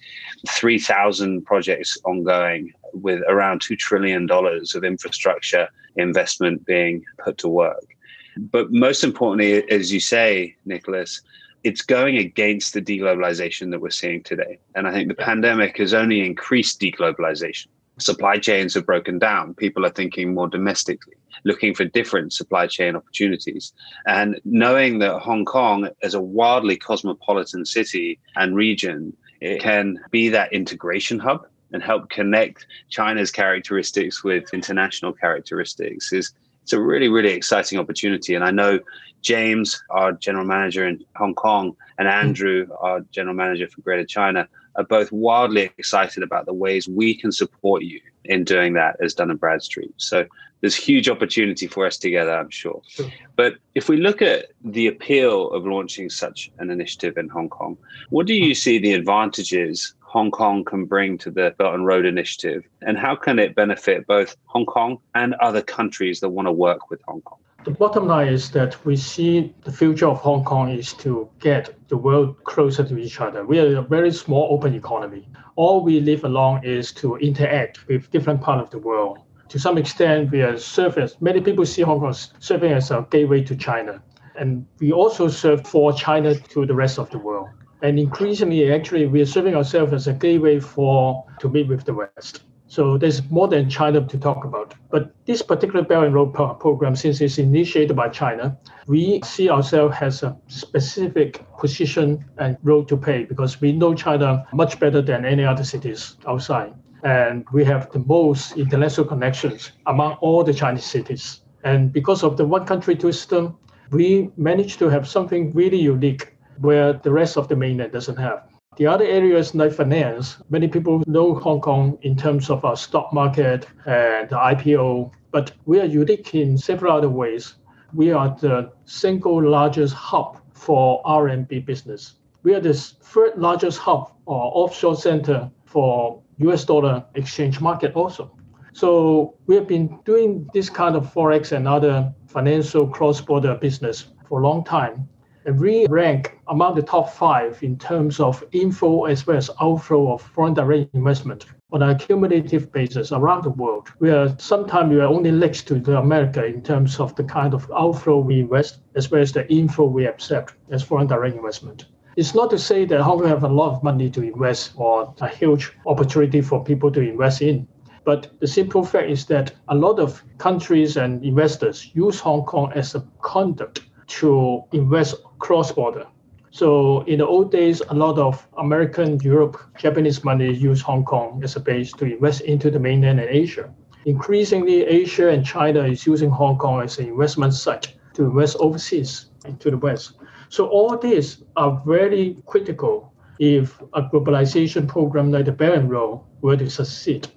3,000 0.49 1.45
projects 1.45 1.99
ongoing 2.05 2.73
with 2.93 3.23
around 3.29 3.63
$2 3.63 3.77
trillion 3.77 4.29
of 4.31 4.85
infrastructure 4.85 5.69
investment 5.97 6.65
being 6.65 7.05
put 7.19 7.39
to 7.39 7.49
work. 7.49 7.94
But 8.37 8.73
most 8.73 9.05
importantly, 9.05 9.69
as 9.71 9.93
you 9.93 10.01
say, 10.01 10.57
Nicholas, 10.65 11.21
it's 11.63 11.83
going 11.83 12.19
against 12.19 12.75
the 12.75 12.83
deglobalization 12.83 13.71
that 13.71 13.81
we're 13.81 13.91
seeing 13.91 14.23
today. 14.23 14.59
And 14.75 14.87
I 14.87 14.93
think 14.93 15.09
the 15.09 15.15
pandemic 15.15 15.79
has 15.79 15.95
only 15.95 16.21
increased 16.21 16.81
deglobalization. 16.81 17.69
Supply 17.99 18.39
chains 18.39 18.75
have 18.75 18.85
broken 18.85 19.19
down. 19.19 19.55
People 19.55 19.87
are 19.87 19.91
thinking 19.91 20.35
more 20.35 20.49
domestically, 20.49 21.15
looking 21.45 21.75
for 21.75 21.85
different 21.85 22.33
supply 22.33 22.67
chain 22.67 22.97
opportunities. 22.97 23.73
And 24.07 24.41
knowing 24.45 24.99
that 24.99 25.21
Hong 25.21 25.45
Kong, 25.45 25.89
as 26.03 26.15
a 26.15 26.21
wildly 26.21 26.77
cosmopolitan 26.77 27.65
city 27.65 28.19
and 28.37 28.57
region, 28.57 29.17
it 29.41 29.61
can 29.61 30.01
be 30.11 30.29
that 30.31 30.53
integration 30.53 31.19
hub 31.19 31.47
and 31.73 31.83
help 31.83 32.11
connect 32.11 32.67
China's 32.89 33.31
characteristics 33.31 34.23
with 34.23 34.53
international 34.53 35.13
characteristics 35.13 36.13
is 36.13 36.33
it's 36.65 36.73
a 36.73 36.81
really, 36.81 37.09
really 37.09 37.33
exciting 37.33 37.79
opportunity. 37.79 38.35
And 38.35 38.43
I 38.43 38.51
know 38.51 38.81
James, 39.21 39.83
our 39.91 40.13
general 40.13 40.47
manager 40.47 40.89
in 40.89 41.05
Hong 41.15 41.35
Kong, 41.35 41.77
and 41.99 42.09
hmm. 42.09 42.15
Andrew, 42.15 42.67
our 42.81 43.01
general 43.13 43.35
manager 43.35 43.69
for 43.69 43.83
Greater 43.83 44.05
China, 44.05 44.49
are 44.77 44.85
both 44.85 45.13
wildly 45.13 45.71
excited 45.79 46.23
about 46.23 46.47
the 46.47 46.55
ways 46.55 46.89
we 46.89 47.15
can 47.15 47.31
support 47.31 47.83
you 47.83 48.01
in 48.25 48.45
doing 48.45 48.73
that 48.73 48.97
as 49.01 49.15
Dun 49.15 49.31
and 49.31 49.39
Bradstreet. 49.39 49.93
So 49.99 50.27
there's 50.63 50.75
huge 50.75 51.09
opportunity 51.11 51.67
for 51.67 51.87
us 51.87 51.99
together, 51.99 52.33
I'm 52.33 52.51
sure. 52.51 52.81
sure. 52.89 53.11
But 53.37 53.57
if 53.75 53.91
we 53.91 53.99
look 53.99 54.23
at 54.23 54.47
the 54.65 54.87
appeal 54.87 55.51
of 55.51 55.67
launching 55.67 56.09
such 56.09 56.51
an 56.59 56.71
initiative 56.71 57.19
in 57.19 57.29
Hong 57.29 57.51
Kong, 57.51 57.77
what 58.09 58.27
do 58.27 58.33
you 58.35 58.55
see 58.55 58.79
the 58.79 58.95
advantages 58.95 59.95
Hong 60.15 60.31
Kong 60.31 60.65
can 60.65 60.85
bring 60.85 61.19
to 61.19 61.29
the 61.29 61.57
Belt 61.59 61.75
and 61.75 61.85
Road 61.85 62.07
Initiative? 62.07 62.63
And 62.83 62.97
how 62.97 63.17
can 63.17 63.41
it 63.41 63.57
benefit 63.57 64.07
both 64.07 64.37
Hong 64.45 64.65
Kong 64.65 64.99
and 65.17 65.35
other 65.35 65.61
countries 65.61 66.21
that 66.21 66.29
want 66.29 66.47
to 66.47 66.53
work 66.53 66.89
with 66.89 67.01
Hong 67.09 67.21
Kong? 67.23 67.41
The 67.65 67.73
bottom 67.73 68.07
line 68.07 68.29
is 68.29 68.53
that 68.53 68.73
we 68.87 68.95
see 68.95 69.53
the 69.65 69.73
future 69.73 70.07
of 70.07 70.19
Hong 70.19 70.45
Kong 70.45 70.71
is 70.71 70.93
to 71.05 71.29
get 71.41 71.75
the 71.89 71.97
world 71.97 72.45
closer 72.45 72.85
to 72.85 72.97
each 72.97 73.21
other. 73.21 73.45
We 73.45 73.59
are 73.59 73.79
a 73.79 73.83
very 73.83 74.13
small 74.13 74.47
open 74.53 74.73
economy. 74.77 75.27
All 75.57 75.83
we 75.83 75.99
live 75.99 76.23
along 76.23 76.63
is 76.63 76.93
to 76.93 77.17
interact 77.17 77.89
with 77.89 78.09
different 78.13 78.41
part 78.41 78.61
of 78.61 78.71
the 78.71 78.79
world. 78.79 79.19
To 79.49 79.59
some 79.59 79.77
extent, 79.77 80.31
we 80.31 80.43
are 80.43 80.57
serving, 80.57 81.09
many 81.21 81.41
people 81.41 81.67
see 81.67 81.83
Hong 81.83 81.99
Kong 81.99 82.15
serving 82.39 82.71
as 82.71 82.93
a 82.93 83.05
gateway 83.11 83.43
to 83.43 83.57
China. 83.57 84.01
And 84.37 84.65
we 84.79 84.93
also 84.93 85.27
serve 85.27 85.67
for 85.67 85.93
China 85.93 86.37
to 86.37 86.67
the 86.67 86.75
rest 86.75 87.01
of 87.01 87.11
the 87.11 87.19
world. 87.19 87.49
And 87.85 87.99
increasingly, 87.99 88.73
actually, 88.73 89.05
we 89.05 89.21
are 89.21 89.27
serving 89.27 89.55
ourselves 89.55 89.93
as 89.93 90.07
a 90.07 90.15
gateway 90.15 90.59
for 90.59 91.23
to 91.39 91.51
meet 91.51 91.69
with 91.69 91.85
the 91.85 91.93
West. 91.93 92.45
So 92.67 92.97
there's 92.97 93.21
more 93.31 93.47
than 93.47 93.69
China 93.69 94.01
to 94.01 94.19
talk 94.19 94.47
about. 94.47 94.73
But 94.89 95.13
this 95.27 95.43
particular 95.43 95.85
Belt 95.85 96.07
and 96.07 96.15
Road 96.15 96.33
program, 96.33 96.97
since 96.97 97.21
it's 97.21 97.37
initiated 97.37 97.95
by 97.95 98.09
China, 98.09 98.57
we 98.87 99.21
see 99.23 99.51
ourselves 99.51 99.97
as 100.01 100.23
a 100.23 100.35
specific 100.47 101.45
position 101.59 102.25
and 102.39 102.57
role 102.63 102.87
to 102.87 102.97
play 102.97 103.25
because 103.25 103.61
we 103.61 103.73
know 103.73 103.93
China 103.95 104.47
much 104.55 104.81
better 104.81 105.03
than 105.03 105.27
any 105.27 105.45
other 105.45 105.63
cities 105.63 106.17
outside. 106.27 106.73
And 107.03 107.45
we 107.53 107.67
have 107.67 107.93
the 107.93 107.99
most 107.99 108.57
international 108.57 109.07
connections 109.07 109.73
among 109.85 110.13
all 110.23 110.43
the 110.43 110.55
Chinese 110.55 110.87
cities. 110.87 111.43
And 111.65 111.93
because 111.93 112.23
of 112.23 112.39
the 112.39 112.47
one 112.47 112.65
country, 112.65 112.97
two 112.97 113.13
system, 113.13 113.59
we 113.91 114.31
managed 114.39 114.79
to 114.79 114.89
have 114.89 115.07
something 115.07 115.53
really 115.53 115.79
unique 115.79 116.34
where 116.59 116.93
the 116.93 117.11
rest 117.11 117.37
of 117.37 117.49
the 117.49 117.57
mainland 117.57 117.93
doesn't 117.93 118.17
have. 118.17 118.49
The 118.77 118.87
other 118.87 119.05
areas 119.05 119.55
like 119.55 119.73
finance, 119.73 120.39
many 120.51 120.67
people 120.67 121.03
know 121.07 121.35
Hong 121.35 121.61
Kong 121.61 121.97
in 122.03 122.17
terms 122.17 122.51
of 122.51 122.65
our 122.65 122.77
stock 122.77 123.13
market 123.13 123.67
and 123.87 124.29
IPO, 124.29 125.13
but 125.31 125.53
we 125.65 125.81
are 125.81 125.85
unique 125.85 126.35
in 126.35 126.59
several 126.59 126.97
other 126.97 127.09
ways. 127.09 127.55
We 127.93 128.11
are 128.11 128.37
the 128.41 128.73
single 128.85 129.41
largest 129.49 129.95
hub 129.95 130.41
for 130.55 131.03
RMB 131.05 131.65
business. 131.65 132.15
We 132.43 132.55
are 132.55 132.61
the 132.61 132.75
third 132.75 133.39
largest 133.39 133.79
hub 133.79 134.13
or 134.27 134.51
offshore 134.55 134.97
center 134.97 135.51
for 135.65 136.21
US 136.39 136.65
dollar 136.65 137.05
exchange 137.15 137.61
market 137.61 137.95
also. 137.95 138.37
So 138.73 139.37
we 139.47 139.55
have 139.55 139.69
been 139.69 140.01
doing 140.05 140.49
this 140.53 140.69
kind 140.69 140.97
of 140.97 141.13
forex 141.15 141.53
and 141.53 141.69
other 141.69 142.13
financial 142.27 142.89
cross-border 142.89 143.55
business 143.55 144.07
for 144.29 144.41
a 144.41 144.43
long 144.43 144.65
time. 144.65 145.09
We 145.47 145.87
rank 145.89 146.39
among 146.49 146.75
the 146.75 146.83
top 146.83 147.11
five 147.11 147.63
in 147.63 147.77
terms 147.77 148.19
of 148.19 148.43
inflow 148.53 149.05
as 149.05 149.27
well 149.27 149.37
as 149.37 149.51
outflow 149.61 150.15
of 150.15 150.23
foreign 150.23 150.55
direct 150.55 150.95
investment 150.95 151.45
on 151.71 151.83
a 151.83 151.95
cumulative 151.95 152.73
basis 152.73 153.13
around 153.13 153.45
the 153.45 153.51
world. 153.51 153.91
We 153.99 154.11
are 154.11 154.35
sometimes 154.39 154.91
we 154.91 155.01
are 155.01 155.07
only 155.07 155.31
next 155.31 155.69
to 155.69 155.75
the 155.75 155.99
America 155.99 156.43
in 156.47 156.63
terms 156.63 156.99
of 156.99 157.15
the 157.17 157.25
kind 157.25 157.53
of 157.53 157.71
outflow 157.77 158.21
we 158.21 158.41
invest 158.41 158.79
as 158.95 159.11
well 159.11 159.21
as 159.21 159.33
the 159.33 159.47
inflow 159.53 159.85
we 159.85 160.07
accept 160.07 160.55
as 160.71 160.83
foreign 160.83 161.09
direct 161.09 161.37
investment. 161.37 161.85
It's 162.17 162.35
not 162.35 162.49
to 162.49 162.59
say 162.59 162.87
that 162.87 163.03
Hong 163.03 163.19
Kong 163.19 163.29
have 163.29 163.45
a 163.45 163.49
lot 163.49 163.75
of 163.75 163.83
money 163.83 164.09
to 164.11 164.23
invest 164.23 164.73
or 164.77 165.13
a 165.21 165.29
huge 165.29 165.73
opportunity 165.85 166.41
for 166.41 166.65
people 166.65 166.91
to 166.93 167.01
invest 167.01 167.43
in. 167.43 167.69
But 168.05 168.31
the 168.41 168.47
simple 168.47 168.83
fact 168.83 169.11
is 169.11 169.27
that 169.27 169.53
a 169.69 169.75
lot 169.75 169.99
of 169.99 170.23
countries 170.39 170.97
and 170.97 171.23
investors 171.23 171.91
use 171.93 172.19
Hong 172.21 172.45
Kong 172.45 172.73
as 172.75 172.95
a 172.95 173.07
conduit 173.21 173.81
to 174.07 174.65
invest 174.73 175.17
cross 175.39 175.73
border. 175.73 176.07
So 176.51 177.03
in 177.03 177.19
the 177.19 177.27
old 177.27 177.51
days, 177.51 177.83
a 177.89 177.95
lot 177.95 178.19
of 178.19 178.47
American, 178.59 179.19
Europe, 179.21 179.57
Japanese 179.77 180.23
money 180.23 180.53
used 180.53 180.83
Hong 180.83 181.05
Kong 181.05 181.41
as 181.43 181.57
a 181.57 181.61
base 181.61 181.93
to 181.93 182.05
invest 182.05 182.43
into 182.43 182.71
the 182.71 182.79
mainland 182.79 183.21
and 183.21 183.29
Asia. 183.29 183.73
Increasingly, 184.07 184.83
Asia 184.85 185.29
and 185.29 185.45
China 185.45 185.83
is 185.85 186.07
using 186.07 186.31
Hong 186.31 186.57
Kong 186.59 186.83
as 186.83 186.99
an 186.99 187.09
investment 187.09 187.55
site 187.55 187.95
to 188.15 188.25
invest 188.25 188.57
overseas 188.61 189.27
into 189.45 189.71
the 189.71 189.79
West. 189.79 190.15
So 190.49 190.69
all 190.69 190.97
these 190.97 191.43
are 191.57 191.83
very 191.85 192.37
critical 192.47 193.13
if 193.41 193.81
a 193.95 194.03
globalization 194.03 194.87
program 194.87 195.33
like 195.33 195.47
the 195.47 195.53
Belt 195.53 195.77
and 195.79 195.91
Road 195.91 196.21
were 196.41 196.57
to 196.57 196.71
succeed 196.71 197.29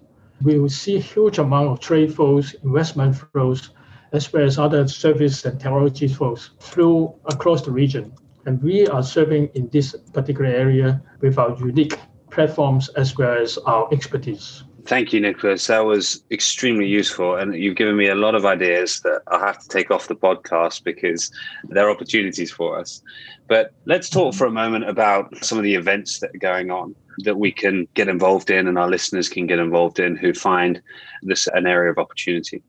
we 0.43 0.59
will 0.59 0.69
see 0.69 0.99
huge 0.99 1.39
amount 1.39 1.69
of 1.69 1.79
trade 1.79 2.13
flows, 2.13 2.53
investment 2.63 3.15
flows, 3.15 3.71
as 4.13 4.31
well 4.31 4.43
as 4.43 4.57
other 4.57 4.87
service 4.87 5.45
and 5.45 5.59
technology 5.59 6.07
flows 6.07 6.51
through 6.59 7.13
across 7.25 7.61
the 7.63 7.71
region. 7.71 8.13
And 8.45 8.61
we 8.63 8.87
are 8.87 9.03
serving 9.03 9.49
in 9.55 9.69
this 9.69 9.95
particular 10.13 10.49
area 10.49 11.01
with 11.21 11.37
our 11.37 11.57
unique 11.57 11.97
platforms 12.29 12.89
as 12.89 13.17
well 13.17 13.41
as 13.41 13.57
our 13.59 13.91
expertise. 13.91 14.63
Thank 14.85 15.11
you, 15.11 15.19
Nicholas. 15.19 15.67
That 15.67 15.79
was 15.85 16.23
extremely 16.31 16.87
useful. 16.87 17.35
And 17.35 17.53
you've 17.55 17.75
given 17.75 17.97
me 17.97 18.07
a 18.07 18.15
lot 18.15 18.35
of 18.35 18.45
ideas 18.45 19.01
that 19.01 19.21
I'll 19.27 19.41
have 19.41 19.61
to 19.61 19.67
take 19.67 19.91
off 19.91 20.07
the 20.07 20.15
podcast 20.15 20.85
because 20.85 21.29
there 21.67 21.87
are 21.87 21.91
opportunities 21.91 22.51
for 22.51 22.79
us. 22.79 23.01
But 23.49 23.71
let's 23.85 24.09
talk 24.09 24.33
for 24.33 24.47
a 24.47 24.51
moment 24.51 24.89
about 24.89 25.43
some 25.43 25.57
of 25.57 25.65
the 25.65 25.75
events 25.75 26.19
that 26.21 26.33
are 26.33 26.39
going 26.39 26.71
on 26.71 26.95
that 27.19 27.37
we 27.37 27.51
can 27.51 27.87
get 27.93 28.07
involved 28.07 28.49
in 28.49 28.67
and 28.67 28.77
our 28.77 28.89
listeners 28.89 29.29
can 29.29 29.47
get 29.47 29.59
involved 29.59 29.99
in 29.99 30.15
who 30.15 30.33
find 30.33 30.81
this 31.23 31.47
an 31.53 31.65
area 31.65 31.91
of 31.91 31.97
opportunity. 31.97 32.61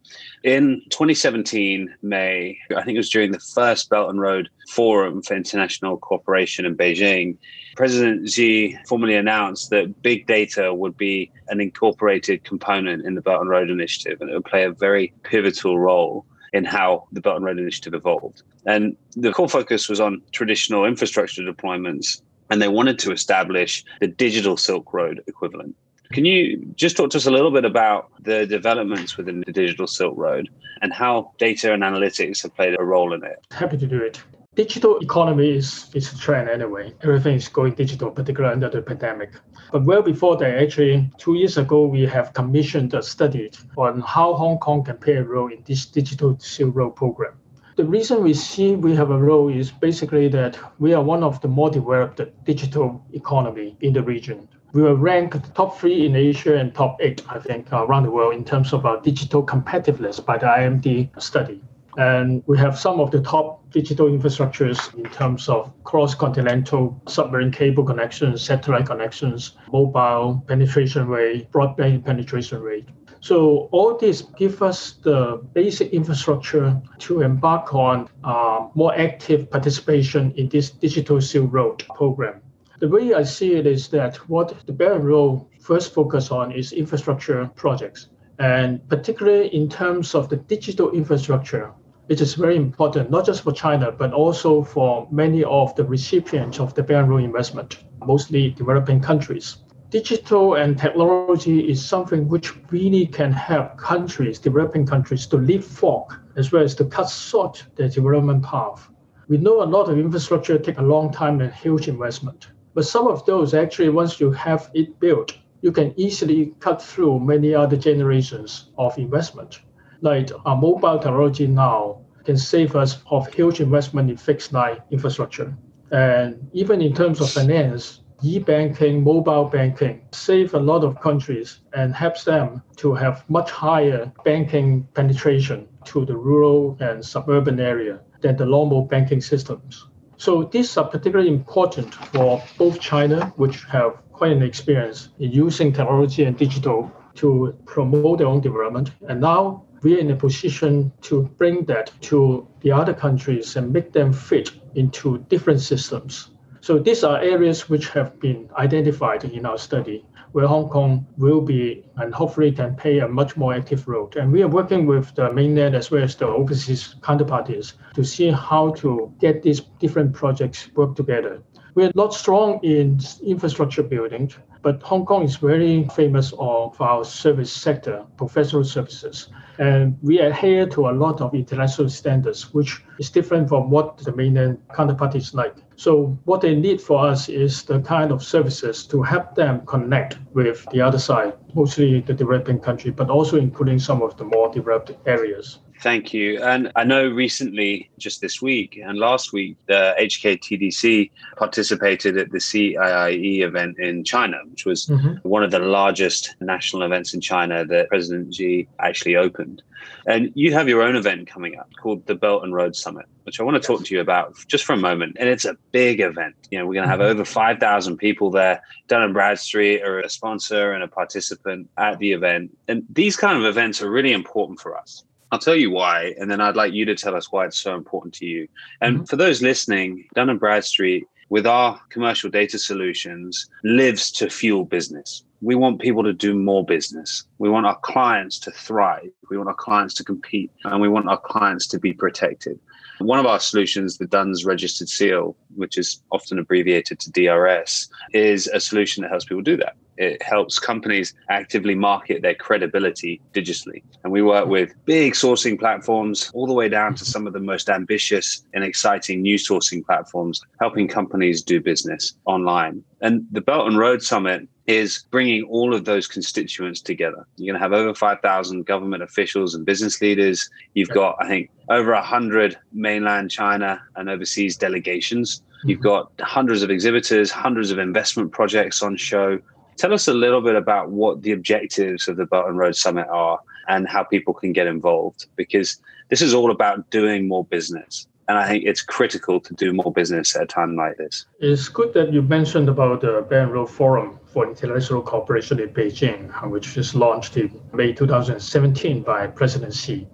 In 0.43 0.83
2017, 0.90 1.95
May, 2.02 2.59
I 2.75 2.83
think 2.83 2.97
it 2.97 2.99
was 2.99 3.11
during 3.11 3.33
the 3.33 3.40
first 3.40 3.90
Belt 3.90 4.11
and 4.11 4.21
Road 4.21 4.49
Forum 4.71 5.23
for 5.23 5.35
International 5.35 5.99
Cooperation 5.99 6.64
in 6.64 6.76
Beijing, 6.76 7.37
President 7.76 8.28
Xi 8.28 8.76
formally 8.88 9.14
announced 9.14 9.71
that 9.71 10.02
big 10.02 10.26
data 10.26 10.73
would 10.73 10.97
be 10.97 11.31
an 11.49 11.61
incorporated 11.61 12.45
component 12.45 13.05
in 13.07 13.14
the 13.14 13.21
Belt 13.21 13.40
and 13.40 13.50
Road 13.50 13.71
Initiative 13.71 14.21
and 14.21 14.31
it 14.31 14.35
would 14.35 14.45
play 14.45 14.64
a 14.64 14.73
very 14.73 15.12
pivotal 15.25 15.78
role 15.78 16.25
in 16.52 16.64
how 16.64 17.07
the 17.12 17.21
Belt 17.21 17.37
and 17.37 17.45
Road 17.45 17.59
Initiative 17.59 17.95
evolved. 17.95 18.43
And 18.67 18.97
the 19.12 19.33
core 19.33 19.49
focus 19.49 19.88
was 19.88 20.00
on 20.00 20.23
traditional 20.33 20.85
infrastructure 20.85 21.43
deployments 21.43 22.23
and 22.50 22.61
they 22.61 22.69
wanted 22.69 22.99
to 23.00 23.12
establish 23.12 23.85
the 24.00 24.07
digital 24.07 24.57
Silk 24.57 24.93
Road 24.93 25.23
equivalent. 25.26 25.75
Can 26.12 26.25
you 26.25 26.64
just 26.75 26.97
talk 26.97 27.11
to 27.11 27.19
us 27.19 27.26
a 27.26 27.31
little 27.31 27.50
bit 27.50 27.67
about 27.67 28.11
the 28.23 28.47
developments 28.47 29.19
within 29.19 29.43
the 29.47 29.52
digital 29.52 29.87
Silk 29.87 30.17
Road 30.17 30.49
and 30.81 30.93
how 30.93 31.33
data 31.38 31.73
and 31.75 31.83
analytics 31.83 32.43
have 32.43 32.55
played 32.55 32.78
a 32.78 32.83
role 32.83 33.12
in 33.12 33.23
it? 33.25 33.45
Happy 33.50 33.76
to 33.76 33.87
do 33.87 33.99
it. 34.02 34.23
Digital 34.55 34.99
economy 34.99 35.50
is, 35.50 35.90
is 35.95 36.12
a 36.12 36.19
trend 36.19 36.49
anyway. 36.49 36.93
Everything 37.02 37.37
is 37.37 37.47
going 37.47 37.75
digital, 37.75 38.11
particularly 38.11 38.55
under 38.55 38.71
the 38.71 38.83
pandemic. 38.83 39.35
But 39.71 39.85
well 39.85 40.02
before 40.02 40.37
that, 40.38 40.59
actually, 40.61 41.09
two 41.19 41.35
years 41.35 41.59
ago, 41.59 41.87
we 41.87 42.07
have 42.07 42.33
commissioned 42.33 42.95
a 42.95 43.02
study 43.02 43.52
on 43.76 44.00
how 44.00 44.35
Hong 44.35 44.59
Kong 44.59 44.83
can 44.83 44.97
play 44.97 45.17
a 45.17 45.23
role 45.23 45.52
in 45.52 45.62
this 45.64 45.85
digital 45.87 46.38
Silk 46.40 46.75
Road 46.75 46.97
program. 46.97 47.35
The 47.78 47.85
reason 47.85 48.25
we 48.25 48.35
see 48.35 48.75
we 48.75 48.97
have 48.97 49.12
a 49.12 49.16
role 49.16 49.49
is 49.49 49.70
basically 49.70 50.26
that 50.30 50.58
we 50.80 50.94
are 50.94 51.00
one 51.00 51.23
of 51.23 51.40
the 51.42 51.47
more 51.47 51.70
developed 51.70 52.20
digital 52.44 53.00
economy 53.12 53.76
in 53.80 53.92
the 53.92 54.02
region. 54.02 54.49
We 54.73 54.82
were 54.82 54.97
ranked 54.97 55.54
top 55.54 55.78
three 55.78 56.04
in 56.04 56.16
Asia 56.16 56.58
and 56.58 56.75
top 56.75 56.97
eight, 57.00 57.23
I 57.28 57.38
think, 57.38 57.73
around 57.73 58.02
the 58.02 58.11
world 58.11 58.35
in 58.35 58.44
terms 58.44 58.73
of 58.73 58.85
our 58.85 59.00
digital 59.00 59.47
competitiveness 59.47 60.18
by 60.18 60.38
the 60.38 60.47
IMD 60.47 61.23
study. 61.23 61.62
And 61.97 62.42
we 62.49 62.58
have 62.58 62.76
some 62.76 62.99
of 62.99 63.12
the 63.12 63.23
top 63.23 63.70
digital 63.70 64.08
infrastructures 64.08 64.92
in 64.94 65.04
terms 65.12 65.49
of 65.49 65.73
cross-continental 65.85 67.00
submarine 67.06 67.52
cable 67.52 67.85
connections, 67.85 68.42
satellite 68.42 68.87
connections, 68.87 69.52
mobile 69.73 70.44
penetration 70.49 71.06
rate, 71.06 71.52
broadband 71.52 72.04
penetration 72.04 72.61
rate. 72.61 72.88
So 73.21 73.69
all 73.73 73.97
this 73.97 74.23
give 74.23 74.63
us 74.63 74.93
the 75.03 75.41
basic 75.53 75.93
infrastructure 75.93 76.81
to 76.99 77.23
embark 77.23 77.75
on 77.75 78.09
uh, 78.23 78.69
more 78.75 78.95
active 78.97 79.51
participation 79.51 80.33
in 80.37 80.49
this 80.49 80.71
digital 80.71 81.21
Silk 81.21 81.53
Road 81.53 81.85
program. 81.97 82.41
The 82.79 82.89
way 82.89 83.15
I 83.15 83.25
see 83.25 83.55
it 83.55 83.67
is 83.67 83.89
that 83.89 84.17
what 84.29 84.55
the 84.67 84.73
Belt 84.73 85.03
Road 85.03 85.47
first 85.59 85.93
focus 85.93 86.31
on 86.31 86.53
is 86.53 86.73
infrastructure 86.73 87.51
projects, 87.57 88.09
and 88.39 88.89
particularly 88.89 89.49
in 89.49 89.69
terms 89.69 90.15
of 90.15 90.29
the 90.29 90.37
digital 90.37 90.93
infrastructure, 90.93 91.73
it 92.09 92.21
is 92.21 92.35
very 92.35 92.55
important 92.57 93.11
not 93.11 93.27
just 93.27 93.43
for 93.43 93.53
China 93.53 93.91
but 93.91 94.13
also 94.13 94.63
for 94.63 95.09
many 95.11 95.43
of 95.43 95.75
the 95.75 95.85
recipients 95.85 96.61
of 96.61 96.73
the 96.75 96.83
Belt 96.85 97.09
Road 97.09 97.25
investment, 97.25 97.83
mostly 98.07 98.51
developing 98.51 99.01
countries 99.01 99.59
digital 99.90 100.54
and 100.54 100.78
technology 100.78 101.71
is 101.71 101.85
something 101.85 102.28
which 102.28 102.54
really 102.71 103.07
can 103.07 103.33
help 103.33 103.76
countries, 103.78 104.38
developing 104.38 104.87
countries, 104.87 105.26
to 105.26 105.37
leapfrog 105.37 106.14
as 106.37 106.52
well 106.52 106.62
as 106.62 106.75
to 106.75 106.85
cut 106.85 107.09
short 107.09 107.64
their 107.76 107.88
development 107.88 108.42
path. 108.42 108.90
We 109.28 109.38
know 109.38 109.62
a 109.62 109.64
lot 109.64 109.88
of 109.88 109.99
infrastructure 109.99 110.59
take 110.59 110.78
a 110.78 110.83
long 110.83 111.12
time 111.12 111.40
and 111.40 111.52
huge 111.52 111.88
investment, 111.88 112.49
but 112.75 112.87
some 112.87 113.07
of 113.09 113.25
those 113.26 113.54
actually, 113.54 113.88
once 113.88 114.21
you 114.21 114.30
have 114.33 114.71
it 114.75 114.99
built, 115.00 115.37
you 115.62 115.73
can 115.73 115.92
easily 115.97 116.54
cut 116.61 116.80
through 116.80 117.21
many 117.21 117.54
other 117.54 117.76
generations 117.76 118.71
of 118.78 118.97
investment. 118.99 119.61
Like 120.00 120.30
our 120.45 120.57
mobile 120.57 120.99
technology 120.99 121.47
now 121.47 122.00
can 122.25 122.37
save 122.37 122.76
us 122.76 123.02
of 123.11 123.33
huge 123.33 123.61
investment 123.61 124.11
in 124.11 124.16
fixed 124.16 124.52
line 124.52 124.78
infrastructure. 124.90 125.57
And 125.90 126.49
even 126.52 126.80
in 126.80 126.95
terms 126.95 127.21
of 127.21 127.30
finance, 127.30 128.02
e-banking, 128.23 129.05
mobile 129.05 129.45
banking 129.45 130.01
save 130.13 130.55
a 130.55 130.59
lot 130.59 130.83
of 130.83 131.01
countries 131.01 131.61
and 131.73 131.95
helps 131.95 132.25
them 132.25 132.63
to 132.77 132.95
have 132.95 133.29
much 133.29 133.51
higher 133.51 134.13
banking 134.25 134.87
penetration 134.95 135.69
to 135.85 136.05
the 136.05 136.17
rural 136.17 136.77
and 136.81 137.05
suburban 137.05 137.61
area 137.61 138.01
than 138.21 138.37
the 138.37 138.45
normal 138.45 138.83
banking 138.83 139.21
systems. 139.21 139.87
So 140.17 140.45
these 140.45 140.77
are 140.77 140.85
particularly 140.85 141.31
important 141.31 141.95
for 141.95 142.43
both 142.59 142.81
China, 142.81 143.33
which 143.37 143.65
have 143.65 144.03
quite 144.13 144.33
an 144.33 144.43
experience 144.43 145.11
in 145.21 145.31
using 145.31 145.73
technology 145.73 146.25
and 146.25 146.37
digital 146.37 146.91
to 147.15 147.57
promote 147.67 148.19
their 148.19 148.27
own 148.27 148.41
development. 148.41 148.91
And 149.09 149.21
now 149.21 149.65
we're 149.83 149.99
in 149.99 150.11
a 150.11 150.17
position 150.17 150.93
to 151.03 151.23
bring 151.39 151.65
that 151.67 151.93
to 152.03 152.49
the 152.63 152.73
other 152.73 152.95
countries 152.95 153.55
and 153.55 153.73
make 153.73 153.93
them 153.93 154.13
fit 154.13 154.51
into 154.75 155.19
different 155.29 155.61
systems 155.61 156.31
so 156.69 156.79
these 156.79 157.03
are 157.03 157.19
areas 157.23 157.71
which 157.71 157.89
have 157.89 158.21
been 158.21 158.51
identified 158.59 159.25
in 159.25 159.47
our 159.47 159.57
study 159.57 160.05
where 160.33 160.47
Hong 160.47 160.69
Kong 160.69 161.07
will 161.17 161.41
be 161.41 161.83
and 161.97 162.13
hopefully 162.13 162.53
can 162.53 162.77
play 162.77 162.99
a 162.99 163.09
much 163.09 163.39
more 163.39 163.55
active 163.55 163.89
role. 163.89 164.11
And 164.21 164.31
we 164.31 164.43
are 164.43 164.49
working 164.49 164.85
with 164.85 165.15
the 165.15 165.33
mainland 165.33 165.75
as 165.75 165.91
well 165.91 166.05
as 166.05 166.15
the 166.15 166.27
overseas 166.27 166.97
counterparties 167.01 167.73
to 167.95 168.05
see 168.05 168.31
how 168.31 168.73
to 168.83 169.11
get 169.19 169.43
these 169.43 169.61
different 169.81 170.13
projects 170.13 170.69
work 170.75 170.95
together. 170.95 171.43
We're 171.75 171.91
not 171.95 172.13
strong 172.13 172.61
in 172.63 173.01
infrastructure 173.23 173.83
building, 173.83 174.31
But 174.61 174.83
Hong 174.83 175.07
Kong 175.07 175.23
is 175.23 175.37
very 175.37 175.89
famous 175.97 176.35
of 176.39 176.79
our 176.83 177.03
service 177.05 177.51
sector, 177.53 178.05
professional 178.19 178.65
services. 178.65 179.31
And 179.59 179.99
we 180.03 180.21
adhere 180.21 180.67
to 180.69 180.88
a 180.88 180.93
lot 180.93 181.21
of 181.21 181.35
international 181.35 181.88
standards, 181.88 182.55
which 182.55 182.81
is 182.99 183.11
different 183.11 183.49
from 183.49 183.71
what 183.71 183.99
the 183.99 184.15
mainland 184.15 184.59
counterparties 184.71 185.35
like. 185.35 185.57
So 185.75 186.19
what 186.25 186.41
they 186.41 186.55
need 186.55 186.81
for 186.81 187.05
us 187.05 187.29
is 187.29 187.65
the 187.65 187.81
kind 187.81 188.12
of 188.12 188.23
services 188.23 188.87
to 188.87 189.03
help 189.03 189.35
them 189.35 189.67
connect 189.67 190.19
with 190.33 190.65
the 190.71 190.81
other 190.81 190.99
side, 190.99 191.35
mostly 191.55 192.00
the 192.00 192.15
developing 192.15 192.61
country, 192.61 192.93
but 192.93 193.11
also 193.11 193.37
including 193.37 193.81
some 193.81 194.00
of 194.00 194.17
the 194.17 194.25
more 194.25 194.53
developed 194.53 194.93
areas. 195.07 195.59
Thank 195.80 196.12
you. 196.12 196.42
And 196.42 196.73
I 196.75 196.82
know 196.82 197.08
recently, 197.08 197.88
just 197.99 198.20
this 198.20 198.42
week 198.42 198.80
and 198.82 198.99
last 198.99 199.32
week, 199.32 199.56
the 199.66 199.94
HKTDC 200.00 201.11
participated 201.37 202.18
at 202.18 202.32
the 202.32 202.38
CIIE 202.38 203.42
event 203.42 203.78
in 203.78 204.02
China, 204.02 204.38
which 204.50 204.66
was 204.66 204.87
mm-hmm. 204.87 205.16
one 205.28 205.44
of 205.44 205.52
the 205.52 205.61
largest 205.61 206.35
national 206.40 206.82
events 206.82 207.14
in 207.14 207.20
China 207.20 207.64
that 207.64 207.88
President 207.88 208.35
Xi 208.35 208.66
actually 208.80 209.14
opened. 209.14 209.62
And 210.06 210.32
you 210.35 210.52
have 210.52 210.68
your 210.68 210.82
own 210.82 210.97
event 210.97 211.28
coming 211.28 211.56
up 211.56 211.70
called 211.80 212.04
the 212.06 212.16
Belt 212.16 212.42
and 212.42 212.52
Road 212.52 212.75
Summit, 212.75 213.06
which 213.23 213.38
I 213.38 213.44
want 213.44 213.62
to 213.62 213.64
talk 213.64 213.85
to 213.85 213.94
you 213.94 214.00
about 214.00 214.37
just 214.49 214.64
for 214.64 214.73
a 214.73 214.76
moment. 214.76 215.16
And 215.20 215.28
it's 215.28 215.44
a 215.44 215.56
big 215.70 216.00
event. 216.00 216.35
You 216.50 216.58
know, 216.58 216.66
we're 216.66 216.75
going 216.75 216.87
to 216.87 216.90
have 216.90 216.99
mm-hmm. 216.99 217.20
over 217.20 217.25
5,000 217.25 217.97
people 217.99 218.30
there. 218.30 218.61
Dun 218.88 219.12
& 219.12 219.14
Bradstreet 219.14 219.82
are 219.82 220.00
a 220.00 220.08
sponsor 220.08 220.73
and 220.73 220.82
a 220.82 220.88
participant 220.88 221.70
at 221.76 222.00
the 222.00 222.11
event. 222.11 222.56
And 222.66 222.82
these 222.90 223.16
kind 223.16 223.38
of 223.38 223.44
events 223.44 223.80
are 223.80 223.90
really 223.90 224.12
important 224.12 224.58
for 224.58 224.76
us 224.76 225.04
I'll 225.30 225.38
tell 225.38 225.56
you 225.56 225.70
why, 225.70 226.14
and 226.18 226.30
then 226.30 226.40
I'd 226.40 226.56
like 226.56 226.73
you 226.73 226.85
to 226.87 226.94
tell 226.94 227.14
us 227.14 227.30
why 227.30 227.44
it's 227.44 227.58
so 227.58 227.75
important 227.75 228.14
to 228.14 228.26
you. 228.26 228.49
And 228.80 228.97
mm-hmm. 228.97 229.04
for 229.04 229.16
those 229.16 229.42
listening, 229.42 230.08
Dun 230.14 230.30
and 230.30 230.40
Bradstreet, 230.40 231.04
with 231.28 231.47
our 231.47 231.78
commercial 231.90 232.30
data 232.30 232.58
solutions, 232.58 233.49
lives 233.62 234.11
to 234.12 234.30
fuel 234.30 234.64
business. 234.64 235.25
We 235.40 235.54
want 235.54 235.80
people 235.80 236.02
to 236.02 236.12
do 236.12 236.35
more 236.35 236.64
business. 236.64 237.25
We 237.38 237.50
want 237.50 237.66
our 237.66 237.78
clients 237.80 238.38
to 238.40 238.50
thrive. 238.50 239.11
We 239.30 239.37
want 239.37 239.49
our 239.49 239.54
clients 239.54 239.94
to 239.94 240.04
compete, 240.04 240.50
and 240.64 240.80
we 240.80 240.88
want 240.88 241.08
our 241.08 241.20
clients 241.20 241.66
to 241.68 241.78
be 241.78 241.92
protected. 241.92 242.58
One 242.99 243.20
of 243.20 243.26
our 243.26 243.38
solutions, 243.38 243.99
the 243.99 244.06
DUNS 244.06 244.44
registered 244.44 244.88
seal, 244.88 245.37
which 245.54 245.78
is 245.78 246.02
often 246.11 246.38
abbreviated 246.38 246.99
to 247.00 247.12
DRS, 247.12 247.88
is 248.12 248.49
a 248.49 248.58
solution 248.58 249.02
that 249.02 249.11
helps 249.11 249.26
people 249.26 249.42
do 249.42 249.56
that. 249.58 249.76
It 249.99 250.23
helps 250.23 250.59
companies 250.59 251.12
actively 251.28 251.75
market 251.75 252.23
their 252.23 252.35
credibility 252.35 253.21
digitally. 253.35 253.83
And 254.05 254.12
we 254.12 254.23
work 254.23 254.47
with 254.47 254.73
big 254.85 255.14
sourcing 255.14 255.59
platforms 255.59 256.31
all 256.35 256.47
the 256.47 256.55
way 256.55 256.69
down 256.69 256.95
to 256.95 257.05
some 257.05 257.26
of 257.26 257.33
the 257.33 257.40
most 257.40 257.69
ambitious 257.69 258.45
and 258.55 258.62
exciting 258.62 259.23
new 259.23 259.37
sourcing 259.37 259.85
platforms, 259.85 260.40
helping 260.61 260.87
companies 260.87 261.43
do 261.43 261.61
business 261.61 262.14
online. 262.26 262.83
And 263.00 263.26
the 263.33 263.40
Belt 263.40 263.67
and 263.67 263.76
Road 263.76 264.02
Summit 264.02 264.49
is 264.69 265.07
bringing 265.11 265.43
all 265.45 265.75
of 265.75 265.87
those 265.87 266.07
constituents 266.07 266.81
together. 266.81 267.26
You're 267.37 267.52
going 267.52 267.61
to 267.61 267.64
have 267.64 267.73
over 267.73 267.95
5,000 267.95 268.67
government 268.67 269.02
officials 269.02 269.55
and 269.55 269.64
business 269.64 270.00
leaders. 270.00 270.49
You've 270.75 270.90
got, 270.90 271.17
I 271.21 271.26
think, 271.26 271.50
over 271.71 271.93
100 271.93 272.57
mainland 272.73 273.31
China 273.31 273.81
and 273.97 274.11
overseas 274.11 274.57
delegations. 274.57 275.43
You've 275.64 275.81
got 275.81 276.12
hundreds 276.21 276.62
of 276.62 276.71
exhibitors, 276.71 277.31
hundreds 277.31 277.71
of 277.71 277.78
investment 277.78 278.31
projects 278.31 278.83
on 278.83 278.97
show. 278.97 279.40
Tell 279.78 279.94
us 279.94 280.08
a 280.08 280.12
little 280.12 280.40
bit 280.40 280.56
about 280.56 280.90
what 280.90 281.23
the 281.23 281.30
objectives 281.30 282.08
of 282.08 282.16
the 282.16 282.26
Belt 282.26 282.49
and 282.49 282.58
Road 282.58 282.75
Summit 282.75 283.06
are 283.08 283.38
and 283.68 283.88
how 283.88 284.02
people 284.02 284.35
can 284.35 284.52
get 284.52 284.66
involved, 284.66 285.26
because 285.37 285.80
this 286.08 286.20
is 286.20 286.35
all 286.35 286.50
about 286.50 286.90
doing 286.90 287.28
more 287.28 287.44
business. 287.44 288.08
And 288.26 288.37
I 288.37 288.49
think 288.49 288.64
it's 288.64 288.82
critical 288.82 289.38
to 289.38 289.54
do 289.54 289.73
more 289.73 289.92
business 289.92 290.35
at 290.35 290.42
a 290.42 290.47
time 290.47 290.75
like 290.75 290.97
this. 290.97 291.26
It's 291.38 291.68
good 291.68 291.94
that 291.94 292.12
you 292.12 292.23
mentioned 292.23 292.68
about 292.68 293.02
the 293.02 293.25
Belt 293.30 293.44
and 293.44 293.52
Road 293.52 293.70
Forum 293.70 294.18
for 294.26 294.49
International 294.49 295.00
Cooperation 295.00 295.61
in 295.61 295.68
Beijing, 295.68 296.50
which 296.50 296.75
was 296.75 296.97
launched 296.97 297.37
in 297.37 297.61
May 297.73 297.92
2017 297.92 299.02
by 299.02 299.28
President 299.28 299.73
Xi. 299.73 300.08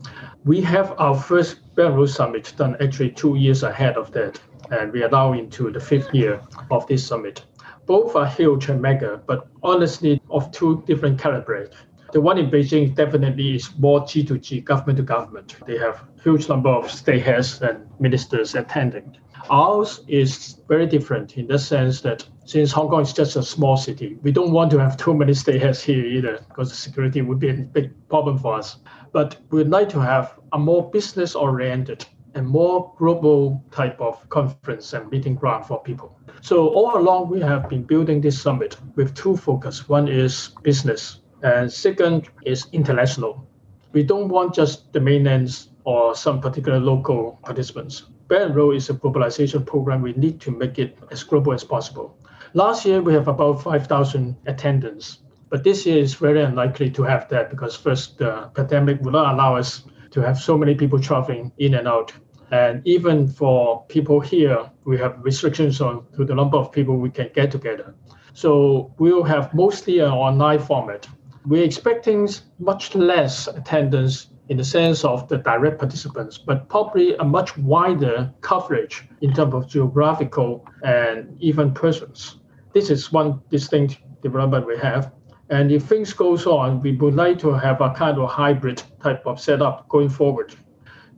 We 0.44 0.60
have 0.60 0.94
our 0.98 1.18
first 1.18 1.74
Belt 1.74 1.88
and 1.88 1.96
Road 1.96 2.10
Summit 2.10 2.52
done 2.58 2.76
actually 2.82 3.12
two 3.12 3.36
years 3.36 3.62
ahead 3.62 3.96
of 3.96 4.12
that, 4.12 4.38
and 4.70 4.92
we 4.92 5.02
are 5.02 5.10
now 5.10 5.32
into 5.32 5.70
the 5.70 5.80
fifth 5.80 6.14
year 6.14 6.42
of 6.70 6.86
this 6.86 7.06
summit. 7.06 7.42
Both 7.86 8.16
are 8.16 8.26
huge 8.26 8.68
and 8.68 8.80
mega, 8.80 9.20
but 9.26 9.48
honestly 9.62 10.20
of 10.30 10.50
two 10.50 10.82
different 10.86 11.18
calibers. 11.18 11.70
The 12.12 12.20
one 12.20 12.38
in 12.38 12.50
Beijing 12.50 12.94
definitely 12.94 13.56
is 13.56 13.70
more 13.78 14.00
G2G, 14.00 14.64
government 14.64 14.98
to 14.98 15.02
government. 15.02 15.56
They 15.66 15.76
have 15.78 16.04
huge 16.22 16.48
number 16.48 16.70
of 16.70 16.90
state 16.90 17.22
heads 17.22 17.60
and 17.60 17.86
ministers 17.98 18.54
attending. 18.54 19.16
Ours 19.50 20.02
is 20.08 20.60
very 20.68 20.86
different 20.86 21.36
in 21.36 21.46
the 21.46 21.58
sense 21.58 22.00
that 22.00 22.26
since 22.46 22.72
Hong 22.72 22.88
Kong 22.88 23.02
is 23.02 23.12
just 23.12 23.36
a 23.36 23.42
small 23.42 23.76
city, 23.76 24.16
we 24.22 24.32
don't 24.32 24.52
want 24.52 24.70
to 24.70 24.78
have 24.78 24.96
too 24.96 25.12
many 25.12 25.34
state 25.34 25.60
heads 25.60 25.82
here 25.82 26.04
either 26.06 26.38
because 26.48 26.70
the 26.70 26.76
security 26.76 27.20
would 27.20 27.38
be 27.38 27.50
a 27.50 27.54
big 27.54 27.92
problem 28.08 28.38
for 28.38 28.54
us. 28.54 28.76
But 29.12 29.36
we'd 29.50 29.68
like 29.68 29.88
to 29.90 30.00
have 30.00 30.38
a 30.52 30.58
more 30.58 30.90
business 30.90 31.34
oriented 31.34 32.06
and 32.34 32.46
more 32.46 32.92
global 32.98 33.64
type 33.70 34.00
of 34.00 34.28
conference 34.28 34.92
and 34.92 35.10
meeting 35.10 35.34
ground 35.34 35.66
for 35.66 35.82
people. 35.82 36.18
So 36.40 36.68
all 36.68 36.96
along, 36.96 37.30
we 37.30 37.40
have 37.40 37.68
been 37.68 37.84
building 37.84 38.20
this 38.20 38.40
summit 38.40 38.76
with 38.96 39.14
two 39.14 39.36
focus. 39.36 39.88
One 39.88 40.08
is 40.08 40.50
business 40.62 41.20
and 41.42 41.72
second 41.72 42.28
is 42.44 42.66
international. 42.72 43.46
We 43.92 44.02
don't 44.02 44.28
want 44.28 44.54
just 44.54 44.92
the 44.92 45.00
mainlands 45.00 45.68
or 45.84 46.14
some 46.14 46.40
particular 46.40 46.80
local 46.80 47.38
participants. 47.44 48.04
Belt 48.28 48.42
and 48.42 48.56
Road 48.56 48.76
is 48.76 48.90
a 48.90 48.94
globalization 48.94 49.64
program. 49.64 50.02
We 50.02 50.14
need 50.14 50.40
to 50.40 50.50
make 50.50 50.78
it 50.78 50.98
as 51.10 51.22
global 51.22 51.52
as 51.52 51.62
possible. 51.62 52.16
Last 52.54 52.86
year, 52.86 53.02
we 53.02 53.12
have 53.12 53.28
about 53.28 53.62
5,000 53.62 54.36
attendants, 54.46 55.18
but 55.50 55.62
this 55.62 55.84
year 55.84 55.98
is 55.98 56.14
very 56.14 56.42
unlikely 56.42 56.90
to 56.90 57.02
have 57.02 57.28
that 57.28 57.50
because 57.50 57.76
first, 57.76 58.18
the 58.18 58.50
pandemic 58.54 59.00
will 59.02 59.12
not 59.12 59.34
allow 59.34 59.56
us 59.56 59.84
to 60.14 60.20
have 60.20 60.38
so 60.38 60.56
many 60.56 60.74
people 60.74 60.98
traveling 60.98 61.52
in 61.58 61.74
and 61.74 61.86
out. 61.86 62.12
And 62.50 62.82
even 62.86 63.28
for 63.28 63.84
people 63.86 64.20
here, 64.20 64.70
we 64.84 64.96
have 64.98 65.18
restrictions 65.22 65.80
on 65.80 66.06
to 66.16 66.24
the 66.24 66.34
number 66.34 66.56
of 66.56 66.72
people 66.72 66.96
we 66.96 67.10
can 67.10 67.28
get 67.34 67.50
together. 67.50 67.94
So 68.32 68.92
we'll 68.98 69.24
have 69.24 69.52
mostly 69.54 69.98
an 70.00 70.10
online 70.10 70.60
format 70.60 71.08
we're 71.46 71.64
expecting 71.64 72.28
much 72.58 72.94
less 72.94 73.48
attendance 73.48 74.30
in 74.48 74.56
the 74.56 74.64
sense 74.64 75.04
of 75.04 75.28
the 75.28 75.38
direct 75.38 75.78
participants, 75.78 76.38
but 76.38 76.68
probably 76.68 77.14
a 77.16 77.24
much 77.24 77.56
wider 77.58 78.32
coverage 78.40 79.08
in 79.20 79.32
terms 79.32 79.54
of 79.54 79.68
geographical 79.68 80.66
and 80.82 81.36
even 81.40 81.72
persons. 81.72 82.40
This 82.72 82.90
is 82.90 83.12
one 83.12 83.40
distinct 83.50 83.98
development 84.22 84.66
we 84.66 84.76
have. 84.78 85.12
And 85.50 85.70
if 85.70 85.84
things 85.84 86.12
goes 86.12 86.46
on, 86.46 86.80
we 86.80 86.92
would 86.96 87.14
like 87.14 87.38
to 87.40 87.52
have 87.52 87.80
a 87.80 87.90
kind 87.90 88.18
of 88.18 88.30
hybrid 88.30 88.82
type 89.02 89.26
of 89.26 89.40
setup 89.40 89.88
going 89.88 90.08
forward. 90.08 90.54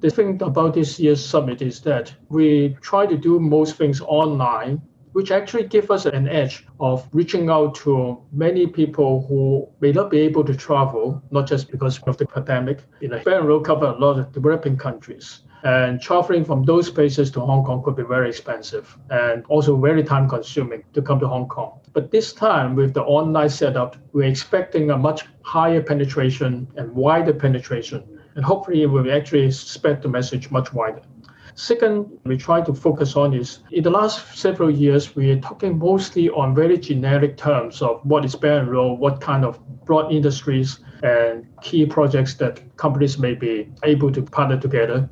The 0.01 0.11
thing 0.11 0.43
about 0.43 0.75
this 0.75 0.99
year's 0.99 1.25
summit 1.25 1.63
is 1.63 1.81
that 1.83 2.15
we 2.29 2.77
try 2.81 3.07
to 3.07 3.17
do 3.17 3.41
most 3.41 3.77
things 3.77 4.01
online 4.01 4.83
which 5.17 5.31
actually 5.31 5.65
give 5.67 5.91
us 5.91 6.05
an 6.05 6.29
edge 6.29 6.67
of 6.79 7.09
reaching 7.15 7.49
out 7.49 7.75
to 7.75 8.19
many 8.33 8.67
people 8.67 9.25
who 9.27 9.67
may 9.81 9.91
not 9.91 10.11
be 10.11 10.19
able 10.19 10.45
to 10.45 10.55
travel, 10.55 11.23
not 11.31 11.47
just 11.47 11.71
because 11.71 11.99
of 12.03 12.19
the 12.19 12.27
pandemic. 12.27 12.81
You 13.01 13.09
know, 13.09 13.23
and 13.25 13.49
Road 13.49 13.65
cover 13.65 13.87
a 13.87 13.99
lot 13.99 14.19
of 14.19 14.31
developing 14.33 14.77
countries. 14.77 15.41
And 15.65 16.03
traveling 16.03 16.45
from 16.45 16.65
those 16.65 16.91
places 16.91 17.31
to 17.31 17.41
Hong 17.41 17.65
Kong 17.65 17.83
could 17.83 17.97
be 17.97 18.03
very 18.03 18.29
expensive 18.29 18.95
and 19.09 19.43
also 19.49 19.75
very 19.79 20.05
time 20.05 20.29
consuming 20.29 20.85
to 20.93 21.01
come 21.01 21.19
to 21.21 21.27
Hong 21.27 21.49
Kong. 21.49 21.81
But 21.97 22.11
this 22.11 22.35
time, 22.35 22.75
with 22.75 22.93
the 22.93 23.03
online 23.05 23.49
setup, 23.49 23.97
we're 24.13 24.29
expecting 24.29 24.91
a 24.91 24.99
much 24.99 25.25
higher 25.41 25.83
penetration 25.83 26.69
and 26.77 26.95
wider 26.95 27.33
penetration. 27.33 28.05
And 28.35 28.45
hopefully, 28.45 28.83
it 28.83 28.87
will 28.89 29.11
actually 29.11 29.51
spread 29.51 30.03
the 30.03 30.09
message 30.11 30.51
much 30.51 30.75
wider. 30.75 31.01
Second, 31.55 32.07
we 32.25 32.37
try 32.37 32.61
to 32.61 32.75
focus 32.75 33.17
on 33.17 33.33
is 33.33 33.61
in 33.73 33.83
the 33.83 33.89
last 33.89 34.37
several 34.37 34.71
years, 34.71 35.17
we 35.17 35.31
are 35.31 35.41
talking 35.41 35.79
mostly 35.79 36.29
on 36.29 36.55
very 36.55 36.77
generic 36.77 37.39
terms 37.39 37.81
of 37.81 38.03
what 38.05 38.27
is 38.27 38.37
Belt 38.37 38.65
and 38.65 38.71
Road, 38.71 38.99
what 38.99 39.23
kind 39.23 39.43
of 39.43 39.59
broad 39.87 40.13
industries 40.13 40.81
and 41.03 41.47
key 41.63 41.87
projects 41.87 42.35
that 42.35 42.61
companies 42.77 43.17
may 43.17 43.33
be 43.33 43.73
able 43.85 44.13
to 44.13 44.21
partner 44.21 44.61
together. 44.61 45.09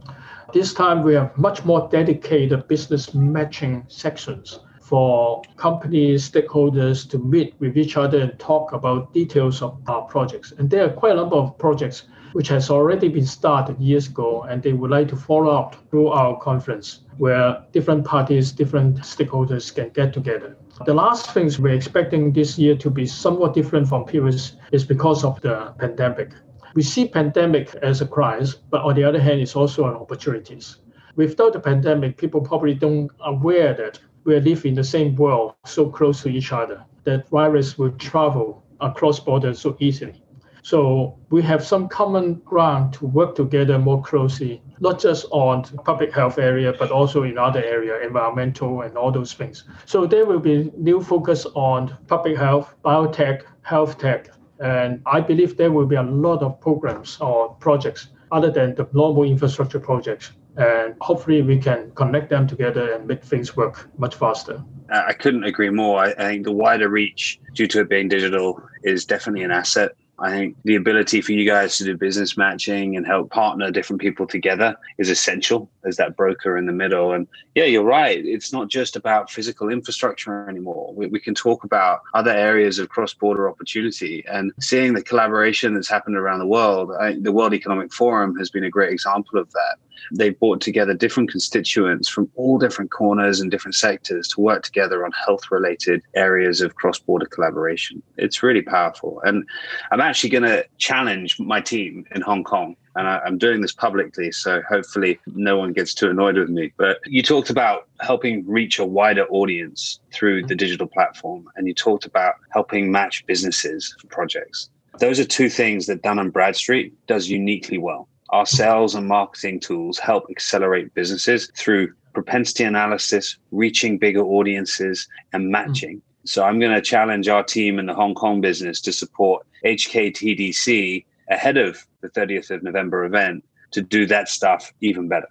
This 0.52 0.74
time, 0.74 1.02
we 1.02 1.14
have 1.14 1.34
much 1.38 1.64
more 1.64 1.88
dedicated 1.90 2.68
business 2.68 3.14
matching 3.14 3.86
sections 3.88 4.58
for 4.84 5.42
companies, 5.56 6.30
stakeholders 6.30 7.08
to 7.08 7.18
meet 7.18 7.54
with 7.58 7.74
each 7.78 7.96
other 7.96 8.20
and 8.20 8.38
talk 8.38 8.74
about 8.74 9.14
details 9.14 9.62
of 9.62 9.80
our 9.86 10.02
projects. 10.02 10.52
And 10.58 10.68
there 10.68 10.84
are 10.84 10.90
quite 10.90 11.12
a 11.12 11.16
number 11.16 11.36
of 11.36 11.56
projects 11.56 12.02
which 12.32 12.48
has 12.48 12.68
already 12.68 13.08
been 13.08 13.24
started 13.24 13.80
years 13.80 14.08
ago, 14.08 14.42
and 14.42 14.62
they 14.62 14.74
would 14.74 14.90
like 14.90 15.08
to 15.08 15.16
follow 15.16 15.56
up 15.56 15.76
through 15.88 16.08
our 16.08 16.38
conference 16.38 17.00
where 17.16 17.64
different 17.72 18.04
parties, 18.04 18.52
different 18.52 18.98
stakeholders 18.98 19.74
can 19.74 19.88
get 19.90 20.12
together. 20.12 20.54
The 20.84 20.92
last 20.92 21.30
things 21.30 21.58
we're 21.58 21.74
expecting 21.74 22.32
this 22.32 22.58
year 22.58 22.76
to 22.76 22.90
be 22.90 23.06
somewhat 23.06 23.54
different 23.54 23.88
from 23.88 24.04
previous 24.04 24.56
is 24.70 24.84
because 24.84 25.24
of 25.24 25.40
the 25.40 25.72
pandemic. 25.78 26.32
We 26.74 26.82
see 26.82 27.08
pandemic 27.08 27.74
as 27.76 28.02
a 28.02 28.06
crisis, 28.06 28.54
but 28.54 28.82
on 28.82 28.96
the 28.96 29.04
other 29.04 29.20
hand, 29.20 29.40
it's 29.40 29.56
also 29.56 29.86
an 29.86 29.94
opportunities. 29.94 30.76
Without 31.16 31.52
the 31.54 31.60
pandemic, 31.60 32.18
people 32.18 32.40
probably 32.40 32.74
don't 32.74 33.10
aware 33.20 33.72
that 33.74 34.00
we 34.24 34.40
live 34.40 34.64
in 34.64 34.74
the 34.74 34.84
same 34.84 35.14
world, 35.16 35.54
so 35.64 35.88
close 35.88 36.22
to 36.22 36.28
each 36.28 36.52
other. 36.52 36.84
that 37.04 37.28
virus 37.28 37.78
will 37.78 37.92
travel 37.92 38.64
across 38.80 39.20
borders 39.20 39.60
so 39.60 39.76
easily. 39.78 40.20
So 40.62 41.18
we 41.28 41.42
have 41.42 41.62
some 41.62 41.88
common 41.88 42.36
ground 42.46 42.94
to 42.94 43.06
work 43.06 43.34
together 43.34 43.78
more 43.78 44.02
closely, 44.02 44.62
not 44.80 44.98
just 44.98 45.26
on 45.30 45.64
public 45.84 46.10
health 46.14 46.38
area, 46.38 46.72
but 46.78 46.90
also 46.90 47.22
in 47.24 47.36
other 47.36 47.62
area, 47.62 48.00
environmental 48.00 48.80
and 48.80 48.96
all 48.96 49.12
those 49.12 49.34
things. 49.34 49.64
So 49.84 50.06
there 50.06 50.24
will 50.24 50.40
be 50.40 50.72
new 50.78 51.02
focus 51.02 51.46
on 51.54 51.94
public 52.06 52.38
health, 52.38 52.74
biotech, 52.82 53.42
health 53.60 53.98
tech, 53.98 54.30
and 54.58 55.02
I 55.04 55.20
believe 55.20 55.58
there 55.58 55.70
will 55.70 55.86
be 55.86 55.96
a 55.96 56.02
lot 56.02 56.42
of 56.42 56.58
programs 56.60 57.18
or 57.20 57.54
projects 57.56 58.08
other 58.32 58.50
than 58.50 58.74
the 58.74 58.88
normal 58.94 59.24
infrastructure 59.24 59.78
projects. 59.80 60.32
And 60.56 60.94
hopefully 61.00 61.42
we 61.42 61.58
can 61.58 61.90
connect 61.92 62.30
them 62.30 62.46
together 62.46 62.92
and 62.92 63.06
make 63.06 63.22
things 63.24 63.56
work 63.56 63.88
much 63.98 64.14
faster. 64.14 64.62
Uh, 64.92 65.02
I 65.06 65.12
couldn't 65.12 65.44
agree 65.44 65.70
more. 65.70 65.98
I, 65.98 66.12
think 66.12 66.44
the 66.44 66.52
wider 66.52 66.88
reach 66.88 67.40
due 67.54 67.66
to 67.68 67.80
it 67.80 67.88
being 67.88 68.08
digital 68.08 68.62
is 68.82 69.04
definitely 69.04 69.42
an 69.42 69.50
asset 69.50 69.92
I 70.18 70.30
think 70.30 70.56
the 70.64 70.76
ability 70.76 71.20
for 71.22 71.32
you 71.32 71.44
guys 71.44 71.76
to 71.78 71.84
do 71.84 71.96
business 71.96 72.36
matching 72.36 72.96
and 72.96 73.04
help 73.04 73.30
partner 73.30 73.70
different 73.70 74.00
people 74.00 74.26
together 74.26 74.76
is 74.98 75.10
essential 75.10 75.68
as 75.84 75.96
that 75.96 76.16
broker 76.16 76.56
in 76.56 76.66
the 76.66 76.72
middle. 76.72 77.12
And 77.12 77.26
yeah, 77.54 77.64
you're 77.64 77.84
right. 77.84 78.24
It's 78.24 78.52
not 78.52 78.68
just 78.68 78.94
about 78.94 79.30
physical 79.30 79.70
infrastructure 79.70 80.48
anymore. 80.48 80.94
We, 80.94 81.08
we 81.08 81.18
can 81.18 81.34
talk 81.34 81.64
about 81.64 82.02
other 82.14 82.30
areas 82.30 82.78
of 82.78 82.90
cross 82.90 83.12
border 83.12 83.48
opportunity 83.48 84.24
and 84.28 84.52
seeing 84.60 84.94
the 84.94 85.02
collaboration 85.02 85.74
that's 85.74 85.90
happened 85.90 86.16
around 86.16 86.38
the 86.38 86.46
world. 86.46 86.92
I, 86.98 87.16
the 87.20 87.32
World 87.32 87.52
Economic 87.52 87.92
Forum 87.92 88.36
has 88.38 88.50
been 88.50 88.64
a 88.64 88.70
great 88.70 88.92
example 88.92 89.40
of 89.40 89.50
that. 89.50 89.76
They've 90.12 90.38
brought 90.38 90.60
together 90.60 90.94
different 90.94 91.30
constituents 91.30 92.08
from 92.08 92.30
all 92.34 92.58
different 92.58 92.90
corners 92.90 93.40
and 93.40 93.50
different 93.50 93.74
sectors 93.74 94.28
to 94.28 94.40
work 94.40 94.62
together 94.62 95.04
on 95.04 95.12
health 95.12 95.50
related 95.50 96.02
areas 96.14 96.60
of 96.60 96.74
cross 96.74 96.98
border 96.98 97.26
collaboration. 97.26 98.02
It's 98.16 98.42
really 98.42 98.62
powerful. 98.62 99.20
And 99.24 99.44
I'm 99.90 100.00
actually 100.00 100.30
going 100.30 100.44
to 100.44 100.64
challenge 100.78 101.38
my 101.38 101.60
team 101.60 102.04
in 102.14 102.20
Hong 102.20 102.44
Kong. 102.44 102.76
And 102.96 103.08
I, 103.08 103.20
am 103.26 103.38
doing 103.38 103.60
this 103.60 103.72
publicly, 103.72 104.30
so 104.30 104.62
hopefully 104.68 105.18
no 105.26 105.58
one 105.58 105.72
gets 105.72 105.94
too 105.94 106.10
annoyed 106.10 106.36
with 106.36 106.48
me. 106.48 106.72
But 106.76 106.98
you 107.06 107.22
talked 107.22 107.50
about 107.50 107.88
helping 108.00 108.46
reach 108.46 108.78
a 108.78 108.84
wider 108.84 109.26
audience 109.30 109.98
through 110.12 110.46
the 110.46 110.54
digital 110.54 110.86
platform, 110.86 111.48
and 111.56 111.66
you 111.66 111.74
talked 111.74 112.04
about 112.04 112.34
helping 112.50 112.92
match 112.92 113.26
businesses 113.26 113.96
for 114.00 114.06
projects. 114.06 114.70
Those 115.00 115.18
are 115.18 115.24
two 115.24 115.48
things 115.48 115.86
that 115.86 116.02
Dun 116.02 116.20
and 116.20 116.32
Bradstreet 116.32 116.94
does 117.08 117.28
uniquely 117.28 117.78
well. 117.78 118.08
Our 118.30 118.46
sales 118.46 118.94
and 118.94 119.06
marketing 119.06 119.60
tools 119.60 119.98
help 119.98 120.26
accelerate 120.30 120.94
businesses 120.94 121.50
through 121.56 121.92
propensity 122.14 122.64
analysis, 122.64 123.36
reaching 123.50 123.98
bigger 123.98 124.22
audiences, 124.22 125.08
and 125.32 125.44
hmm. 125.44 125.50
matching. 125.50 126.02
So 126.24 126.44
I'm 126.44 126.58
going 126.58 126.74
to 126.74 126.80
challenge 126.80 127.28
our 127.28 127.42
team 127.42 127.78
in 127.78 127.86
the 127.86 127.94
Hong 127.94 128.14
Kong 128.14 128.40
business 128.40 128.80
to 128.82 128.92
support 128.92 129.46
HKTDC 129.64 131.04
ahead 131.28 131.56
of 131.58 131.86
the 132.00 132.08
30th 132.08 132.50
of 132.50 132.62
November 132.62 133.04
event 133.04 133.44
to 133.72 133.82
do 133.82 134.06
that 134.06 134.28
stuff 134.28 134.72
even 134.80 135.08
better. 135.08 135.28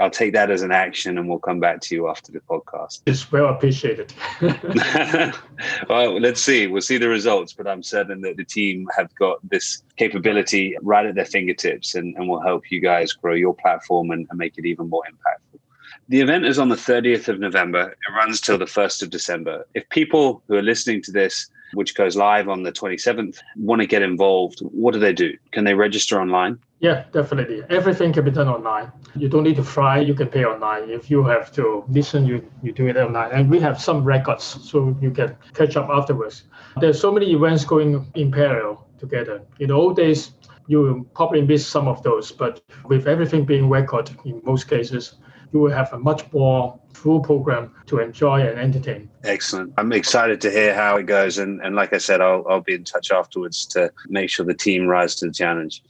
I'll 0.00 0.10
take 0.10 0.32
that 0.32 0.50
as 0.50 0.62
an 0.62 0.72
action 0.72 1.18
and 1.18 1.28
we'll 1.28 1.38
come 1.38 1.60
back 1.60 1.80
to 1.82 1.94
you 1.94 2.08
after 2.08 2.32
the 2.32 2.40
podcast. 2.40 3.02
It's 3.06 3.30
well 3.30 3.48
appreciated. 3.48 4.12
well, 5.88 6.20
let's 6.20 6.42
see. 6.42 6.66
We'll 6.66 6.82
see 6.82 6.98
the 6.98 7.08
results, 7.08 7.52
but 7.52 7.66
I'm 7.66 7.82
certain 7.82 8.20
that 8.22 8.36
the 8.36 8.44
team 8.44 8.88
have 8.96 9.14
got 9.14 9.38
this 9.48 9.82
capability 9.96 10.76
right 10.82 11.06
at 11.06 11.14
their 11.14 11.24
fingertips 11.24 11.94
and, 11.94 12.16
and 12.16 12.28
will 12.28 12.40
help 12.40 12.70
you 12.70 12.80
guys 12.80 13.12
grow 13.12 13.34
your 13.34 13.54
platform 13.54 14.10
and, 14.10 14.26
and 14.30 14.38
make 14.38 14.58
it 14.58 14.66
even 14.66 14.90
more 14.90 15.02
impactful. 15.04 15.60
The 16.08 16.20
event 16.20 16.44
is 16.44 16.58
on 16.58 16.68
the 16.68 16.76
30th 16.76 17.28
of 17.28 17.40
November. 17.40 17.90
It 17.90 18.12
runs 18.14 18.40
till 18.40 18.58
the 18.58 18.64
1st 18.64 19.02
of 19.02 19.10
December. 19.10 19.66
If 19.74 19.88
people 19.88 20.42
who 20.46 20.54
are 20.54 20.62
listening 20.62 21.02
to 21.02 21.12
this 21.12 21.50
which 21.74 21.94
goes 21.94 22.16
live 22.16 22.48
on 22.48 22.62
the 22.62 22.72
27th, 22.72 23.38
want 23.56 23.80
to 23.80 23.86
get 23.86 24.02
involved, 24.02 24.60
what 24.60 24.92
do 24.92 25.00
they 25.00 25.12
do? 25.12 25.36
Can 25.52 25.64
they 25.64 25.74
register 25.74 26.20
online? 26.20 26.58
Yeah, 26.78 27.04
definitely. 27.10 27.62
Everything 27.70 28.12
can 28.12 28.24
be 28.24 28.30
done 28.30 28.48
online. 28.48 28.92
You 29.14 29.28
don't 29.30 29.44
need 29.44 29.56
to 29.56 29.64
fly, 29.64 30.00
you 30.00 30.12
can 30.14 30.28
pay 30.28 30.44
online. 30.44 30.90
If 30.90 31.10
you 31.10 31.24
have 31.24 31.50
to 31.52 31.84
listen, 31.88 32.26
you, 32.26 32.46
you 32.62 32.72
do 32.72 32.86
it 32.86 32.96
online. 32.98 33.30
And 33.32 33.50
we 33.50 33.58
have 33.60 33.80
some 33.80 34.04
records 34.04 34.44
so 34.44 34.94
you 35.00 35.10
can 35.10 35.36
catch 35.54 35.76
up 35.76 35.88
afterwards. 35.88 36.44
There's 36.78 37.00
so 37.00 37.10
many 37.10 37.32
events 37.32 37.64
going 37.64 38.10
in 38.14 38.30
parallel 38.30 38.86
together. 38.98 39.42
In 39.58 39.68
the 39.68 39.74
old 39.74 39.96
days, 39.96 40.32
you 40.66 41.08
probably 41.14 41.40
miss 41.40 41.66
some 41.66 41.88
of 41.88 42.02
those, 42.02 42.30
but 42.30 42.60
with 42.84 43.06
everything 43.06 43.46
being 43.46 43.70
recorded 43.70 44.18
in 44.26 44.42
most 44.44 44.68
cases, 44.68 45.14
you 45.56 45.62
will 45.62 45.72
have 45.72 45.92
a 45.94 45.98
much 45.98 46.30
more 46.32 46.78
full 46.92 47.20
program 47.20 47.72
to 47.86 47.98
enjoy 47.98 48.40
and 48.46 48.58
entertain. 48.58 49.08
Excellent. 49.24 49.72
I'm 49.78 49.92
excited 49.92 50.38
to 50.42 50.50
hear 50.50 50.74
how 50.74 50.96
it 50.96 51.04
goes. 51.04 51.38
And, 51.38 51.62
and 51.62 51.74
like 51.74 51.92
I 51.94 51.98
said, 51.98 52.20
I'll, 52.20 52.44
I'll 52.48 52.60
be 52.60 52.74
in 52.74 52.84
touch 52.84 53.10
afterwards 53.10 53.64
to 53.68 53.90
make 54.08 54.28
sure 54.28 54.44
the 54.44 54.54
team 54.54 54.86
rise 54.86 55.14
to 55.16 55.26
the 55.26 55.32
challenge. 55.32 55.82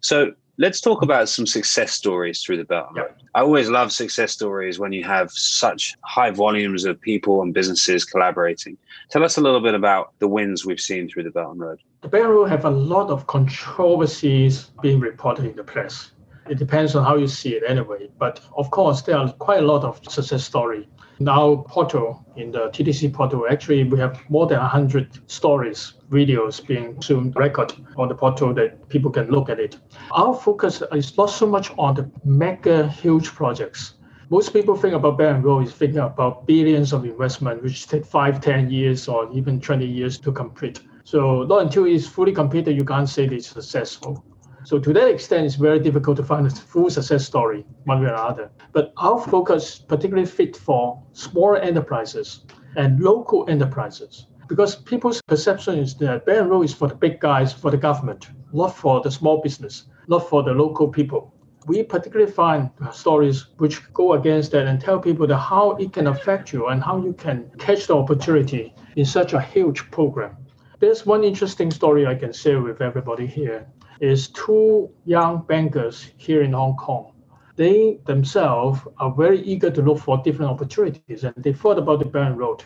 So 0.00 0.32
let's 0.56 0.80
talk 0.80 1.02
about 1.02 1.28
some 1.28 1.46
success 1.46 1.90
stories 1.92 2.42
through 2.42 2.58
the 2.58 2.64
Belt 2.64 2.86
and 2.90 2.98
Road. 2.98 3.14
I 3.34 3.40
always 3.40 3.68
love 3.68 3.90
success 3.90 4.30
stories 4.32 4.78
when 4.78 4.92
you 4.92 5.02
have 5.02 5.32
such 5.32 5.96
high 6.04 6.30
volumes 6.30 6.84
of 6.84 7.00
people 7.00 7.42
and 7.42 7.52
businesses 7.52 8.04
collaborating. 8.04 8.78
Tell 9.10 9.24
us 9.24 9.36
a 9.36 9.40
little 9.40 9.60
bit 9.60 9.74
about 9.74 10.12
the 10.20 10.28
wins 10.28 10.64
we've 10.64 10.80
seen 10.80 11.08
through 11.08 11.24
the 11.24 11.30
Belt 11.30 11.52
and 11.52 11.60
Road. 11.60 11.80
The 12.02 12.08
Belt 12.08 12.24
and 12.24 12.34
Road 12.34 12.50
have 12.50 12.64
a 12.64 12.70
lot 12.70 13.10
of 13.10 13.26
controversies 13.26 14.70
being 14.80 15.00
reported 15.00 15.44
in 15.44 15.56
the 15.56 15.64
press 15.64 16.12
it 16.50 16.58
depends 16.58 16.94
on 16.94 17.04
how 17.04 17.16
you 17.16 17.28
see 17.28 17.50
it 17.50 17.62
anyway. 17.66 18.08
But 18.18 18.40
of 18.56 18.70
course, 18.70 19.02
there 19.02 19.16
are 19.16 19.32
quite 19.32 19.60
a 19.60 19.66
lot 19.66 19.84
of 19.84 20.00
success 20.08 20.44
story. 20.44 20.88
Now, 21.20 21.64
portal 21.68 22.24
in 22.36 22.52
the 22.52 22.68
TDC 22.68 23.12
portal, 23.12 23.46
actually, 23.50 23.82
we 23.82 23.98
have 23.98 24.20
more 24.28 24.46
than 24.46 24.60
100 24.60 25.28
stories, 25.28 25.94
videos 26.10 26.64
being 26.64 27.00
soon 27.02 27.32
record 27.32 27.72
on 27.96 28.08
the 28.08 28.14
portal 28.14 28.54
that 28.54 28.88
people 28.88 29.10
can 29.10 29.28
look 29.28 29.48
at 29.48 29.58
it. 29.58 29.78
Our 30.12 30.32
focus 30.34 30.82
is 30.92 31.16
not 31.16 31.30
so 31.30 31.46
much 31.46 31.72
on 31.76 31.94
the 31.96 32.08
mega 32.24 32.88
huge 32.88 33.28
projects. 33.34 33.94
Most 34.30 34.52
people 34.52 34.76
think 34.76 34.94
about 34.94 35.18
Belt 35.18 35.36
and 35.36 35.44
Road 35.44 35.66
is 35.66 35.72
thinking 35.72 36.00
about 36.00 36.46
billions 36.46 36.92
of 36.92 37.04
investment, 37.04 37.62
which 37.62 37.86
take 37.88 38.04
five, 38.04 38.40
10 38.40 38.70
years 38.70 39.08
or 39.08 39.28
even 39.32 39.58
20 39.60 39.86
years 39.86 40.18
to 40.20 40.30
complete. 40.30 40.80
So 41.02 41.44
not 41.44 41.62
until 41.62 41.86
it's 41.86 42.06
fully 42.06 42.32
completed, 42.32 42.76
you 42.76 42.84
can't 42.84 43.08
say 43.08 43.24
it's 43.24 43.48
successful. 43.48 44.22
So 44.64 44.78
to 44.78 44.92
that 44.92 45.08
extent, 45.08 45.46
it's 45.46 45.54
very 45.54 45.78
difficult 45.78 46.16
to 46.16 46.24
find 46.24 46.46
a 46.46 46.50
full 46.50 46.90
success 46.90 47.24
story 47.24 47.64
one 47.84 48.00
way 48.00 48.06
or 48.06 48.14
another. 48.14 48.50
But 48.72 48.92
our 48.96 49.20
focus 49.20 49.78
particularly 49.78 50.26
fit 50.26 50.56
for 50.56 51.02
smaller 51.12 51.58
enterprises 51.58 52.44
and 52.76 53.00
local 53.00 53.48
enterprises 53.48 54.26
because 54.48 54.76
people's 54.76 55.20
perception 55.22 55.78
is 55.78 55.94
that 55.96 56.24
Belt 56.24 56.50
and 56.50 56.64
is 56.64 56.74
for 56.74 56.88
the 56.88 56.94
big 56.94 57.20
guys, 57.20 57.52
for 57.52 57.70
the 57.70 57.76
government, 57.76 58.30
not 58.52 58.76
for 58.76 59.00
the 59.00 59.10
small 59.10 59.40
business, 59.40 59.84
not 60.08 60.28
for 60.28 60.42
the 60.42 60.52
local 60.52 60.88
people. 60.88 61.34
We 61.66 61.82
particularly 61.82 62.32
find 62.32 62.70
stories 62.92 63.46
which 63.58 63.92
go 63.92 64.14
against 64.14 64.52
that 64.52 64.66
and 64.66 64.80
tell 64.80 64.98
people 64.98 65.26
that 65.26 65.36
how 65.36 65.72
it 65.72 65.92
can 65.92 66.06
affect 66.06 66.52
you 66.52 66.68
and 66.68 66.82
how 66.82 67.02
you 67.02 67.12
can 67.12 67.50
catch 67.58 67.86
the 67.86 67.96
opportunity 67.96 68.74
in 68.96 69.04
such 69.04 69.34
a 69.34 69.40
huge 69.40 69.90
program. 69.90 70.36
There's 70.80 71.04
one 71.04 71.24
interesting 71.24 71.70
story 71.70 72.06
I 72.06 72.14
can 72.14 72.32
share 72.32 72.62
with 72.62 72.80
everybody 72.80 73.26
here 73.26 73.66
is 74.00 74.28
two 74.28 74.90
young 75.04 75.42
bankers 75.42 76.10
here 76.16 76.42
in 76.42 76.52
Hong 76.52 76.76
Kong. 76.76 77.12
They 77.56 77.98
themselves 78.06 78.80
are 78.98 79.12
very 79.12 79.40
eager 79.42 79.70
to 79.70 79.82
look 79.82 79.98
for 79.98 80.18
different 80.18 80.52
opportunities, 80.52 81.24
and 81.24 81.34
they 81.38 81.52
thought 81.52 81.78
about 81.78 81.98
the 81.98 82.18
and 82.18 82.38
Road. 82.38 82.62